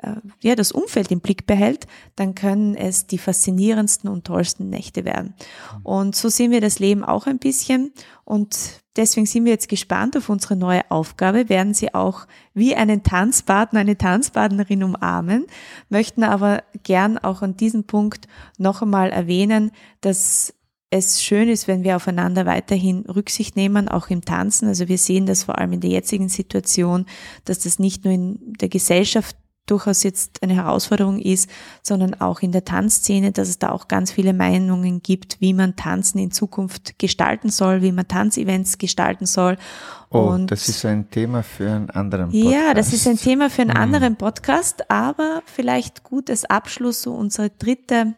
äh, 0.03 0.15
ja, 0.41 0.55
das 0.55 0.71
Umfeld 0.71 1.11
im 1.11 1.21
Blick 1.21 1.45
behält, 1.45 1.87
dann 2.15 2.35
können 2.35 2.75
es 2.75 3.07
die 3.07 3.17
faszinierendsten 3.17 4.09
und 4.09 4.25
tollsten 4.25 4.69
Nächte 4.69 5.05
werden. 5.05 5.33
Und 5.83 6.15
so 6.15 6.29
sehen 6.29 6.51
wir 6.51 6.61
das 6.61 6.79
Leben 6.79 7.03
auch 7.03 7.25
ein 7.25 7.39
bisschen 7.39 7.93
und 8.25 8.81
deswegen 8.95 9.25
sind 9.25 9.45
wir 9.45 9.53
jetzt 9.53 9.69
gespannt 9.69 10.17
auf 10.17 10.29
unsere 10.29 10.55
neue 10.55 10.89
Aufgabe, 10.91 11.49
werden 11.49 11.73
Sie 11.73 11.93
auch 11.93 12.27
wie 12.53 12.75
einen 12.75 13.03
Tanzpartner, 13.03 13.79
eine 13.79 13.97
Tanzpartnerin 13.97 14.83
umarmen, 14.83 15.45
möchten 15.89 16.23
aber 16.23 16.63
gern 16.83 17.17
auch 17.17 17.41
an 17.41 17.55
diesem 17.55 17.85
Punkt 17.85 18.27
noch 18.57 18.81
einmal 18.81 19.09
erwähnen, 19.09 19.71
dass 20.01 20.53
es 20.93 21.23
schön 21.23 21.49
ist, 21.49 21.67
wenn 21.67 21.84
wir 21.84 21.95
aufeinander 21.95 22.45
weiterhin 22.45 23.01
Rücksicht 23.01 23.56
nehmen, 23.56 23.88
auch 23.88 24.10
im 24.10 24.23
Tanzen. 24.23 24.67
Also 24.67 24.88
wir 24.88 24.99
sehen 24.99 25.25
das 25.25 25.43
vor 25.43 25.58
allem 25.58 25.73
in 25.73 25.82
der 25.82 25.89
jetzigen 25.89 26.29
Situation, 26.29 27.06
dass 27.45 27.60
das 27.60 27.79
nicht 27.79 28.06
nur 28.06 28.13
in 28.13 28.53
der 28.60 28.69
Gesellschaft 28.69 29.36
durchaus 29.65 30.03
jetzt 30.03 30.43
eine 30.43 30.56
Herausforderung 30.56 31.19
ist, 31.19 31.49
sondern 31.82 32.15
auch 32.15 32.41
in 32.41 32.51
der 32.51 32.65
Tanzszene, 32.65 33.32
dass 33.32 33.47
es 33.47 33.60
da 33.60 33.71
auch 33.71 33.88
ganz 33.88 34.12
viele 34.12 34.34
Meinungen 34.34 35.01
gibt, 35.01 35.39
wie 35.39 35.53
man 35.53 35.75
Tanzen 35.75 36.19
in 36.19 36.32
Zukunft 36.32 36.99
gestalten 36.99 37.49
soll, 37.49 37.82
wie 37.82 37.93
man 37.93 38.08
Tanzevents 38.08 38.77
gestalten 38.77 39.25
soll. 39.25 39.58
Oh, 40.10 40.19
Und 40.19 40.51
das 40.51 40.67
ist 40.67 40.86
ein 40.86 41.10
Thema 41.10 41.43
für 41.43 41.71
einen 41.71 41.89
anderen 41.89 42.32
Podcast. 42.32 42.53
Ja, 42.53 42.73
das 42.73 42.93
ist 42.93 43.08
ein 43.08 43.17
Thema 43.17 43.49
für 43.49 43.62
einen 43.62 43.71
hm. 43.71 43.82
anderen 43.82 44.15
Podcast, 44.17 44.91
aber 44.91 45.41
vielleicht 45.45 46.03
gut 46.03 46.29
als 46.29 46.45
Abschluss 46.45 47.01
so 47.01 47.13
unsere 47.13 47.49
dritte, 47.49 48.15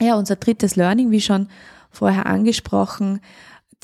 ja, 0.00 0.16
unser 0.16 0.36
drittes 0.36 0.74
Learning, 0.74 1.12
wie 1.12 1.20
schon 1.20 1.48
vorher 1.94 2.26
angesprochen. 2.26 3.20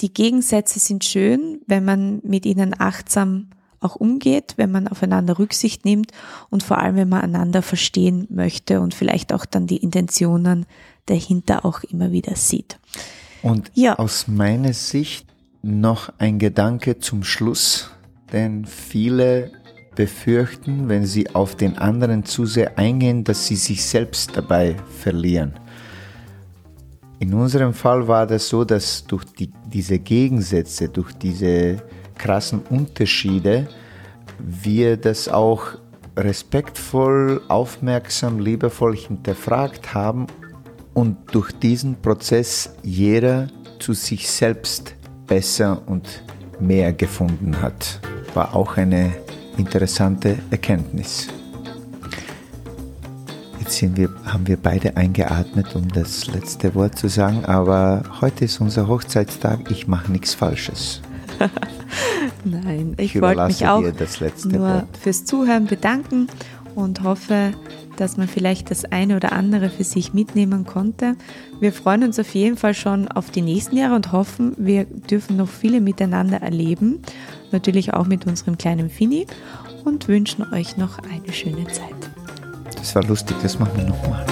Die 0.01 0.13
Gegensätze 0.13 0.79
sind 0.79 1.05
schön, 1.05 1.61
wenn 1.67 1.85
man 1.85 2.21
mit 2.23 2.47
ihnen 2.47 2.75
achtsam 2.79 3.51
auch 3.81 3.97
umgeht, 3.97 4.55
wenn 4.57 4.71
man 4.71 4.89
aufeinander 4.89 5.39
Rücksicht 5.39 5.85
nimmt 5.85 6.13
und 6.51 6.63
vor 6.63 6.79
allem, 6.79 6.97
wenn 6.97 7.09
man 7.09 7.23
einander 7.23 7.63
verstehen 7.63 8.27
möchte 8.31 8.81
und 8.81 8.95
vielleicht 8.95 9.33
auch 9.33 9.47
dann 9.47 9.67
die 9.67 9.79
Intentionen 9.79 10.67
dahinter 11.07 11.65
auch 11.65 11.83
immer 11.85 12.13
wieder 12.13 12.37
sieht. 12.37 12.79
Und 13.43 13.71
ja. 13.75 13.99
aus 13.99 14.29
meiner 14.29 14.75
Sicht 14.75 15.27
noch 15.63 16.13
ein 16.19 16.39
Gedanke 16.39 16.99
zum 16.99 17.25
Schluss, 17.25 17.91
denn 18.33 18.67
viele 18.67 19.53
befürchten, 19.95 20.89
wenn 20.89 21.05
sie 21.05 21.35
auf 21.35 21.57
den 21.57 21.77
anderen 21.77 22.25
zu 22.25 22.47
sehr 22.47 22.79
eingehen, 22.79 23.25
dass 23.25 23.47
sie 23.47 23.57
sich 23.57 23.85
selbst 23.85 24.37
dabei 24.37 24.77
verlieren. 24.99 25.55
In 27.21 27.35
unserem 27.35 27.75
Fall 27.75 28.09
war 28.09 28.27
das 28.27 28.49
so, 28.49 28.65
dass 28.65 29.05
durch 29.05 29.25
die, 29.27 29.53
diese 29.67 29.99
Gegensätze, 29.99 30.89
durch 30.89 31.13
diese 31.13 31.77
krassen 32.17 32.61
Unterschiede 32.71 33.69
wir 34.39 34.97
das 34.97 35.29
auch 35.29 35.67
respektvoll, 36.17 37.43
aufmerksam, 37.49 38.39
liebevoll 38.39 38.97
hinterfragt 38.97 39.93
haben 39.93 40.29
und 40.95 41.19
durch 41.33 41.53
diesen 41.53 42.01
Prozess 42.01 42.75
jeder 42.83 43.49
zu 43.79 43.93
sich 43.93 44.31
selbst 44.31 44.95
besser 45.27 45.83
und 45.87 46.23
mehr 46.59 46.95
gefunden 46.95 47.61
hat. 47.61 48.01
War 48.33 48.57
auch 48.57 48.79
eine 48.79 49.13
interessante 49.59 50.39
Erkenntnis. 50.51 51.29
Sind 53.71 53.97
wir, 53.97 54.11
haben 54.25 54.49
wir 54.49 54.57
beide 54.57 54.97
eingeatmet, 54.97 55.77
um 55.77 55.89
das 55.89 56.27
letzte 56.27 56.75
Wort 56.75 56.99
zu 56.99 57.09
sagen, 57.09 57.45
aber 57.45 58.03
heute 58.21 58.45
ist 58.45 58.61
unser 58.61 58.89
Hochzeitstag, 58.89 59.71
ich 59.71 59.87
mache 59.87 60.11
nichts 60.11 60.35
Falsches. 60.35 61.01
Nein, 62.45 62.95
ich, 62.97 63.15
ich 63.15 63.23
wollte 63.23 63.47
mich 63.47 63.67
auch 63.67 63.81
nur 63.81 64.61
Wort. 64.61 64.97
fürs 65.01 65.25
Zuhören 65.25 65.67
bedanken 65.67 66.27
und 66.75 67.05
hoffe, 67.05 67.53
dass 67.97 68.17
man 68.17 68.27
vielleicht 68.27 68.71
das 68.71 68.85
eine 68.87 69.17
oder 69.17 69.33
andere 69.33 69.71
für 69.71 69.85
sich 69.85 70.13
mitnehmen 70.15 70.67
konnte. 70.67 71.15
Wir 71.61 71.73
freuen 71.73 72.03
uns 72.03 72.19
auf 72.19 72.35
jeden 72.35 72.57
Fall 72.57 72.75
schon 72.75 73.09
auf 73.09 73.31
die 73.31 73.43
nächsten 73.43 73.77
Jahre 73.77 73.95
und 73.95 74.11
hoffen, 74.11 74.55
wir 74.59 74.85
dürfen 74.85 75.37
noch 75.37 75.49
viele 75.49 75.81
miteinander 75.81 76.43
erleben. 76.43 77.03
Natürlich 77.53 77.95
auch 77.95 78.07
mit 78.07 78.27
unserem 78.27 78.59
kleinen 78.59 78.91
Fini 78.91 79.27
und 79.85 80.09
wünschen 80.09 80.53
euch 80.53 80.77
noch 80.77 80.99
eine 80.99 81.33
schöne 81.33 81.65
Zeit. 81.67 82.20
Das 82.81 82.95
war 82.95 83.05
lustig, 83.05 83.37
das 83.43 83.59
machen 83.59 83.77
wir 83.77 83.85
nochmal. 83.85 84.30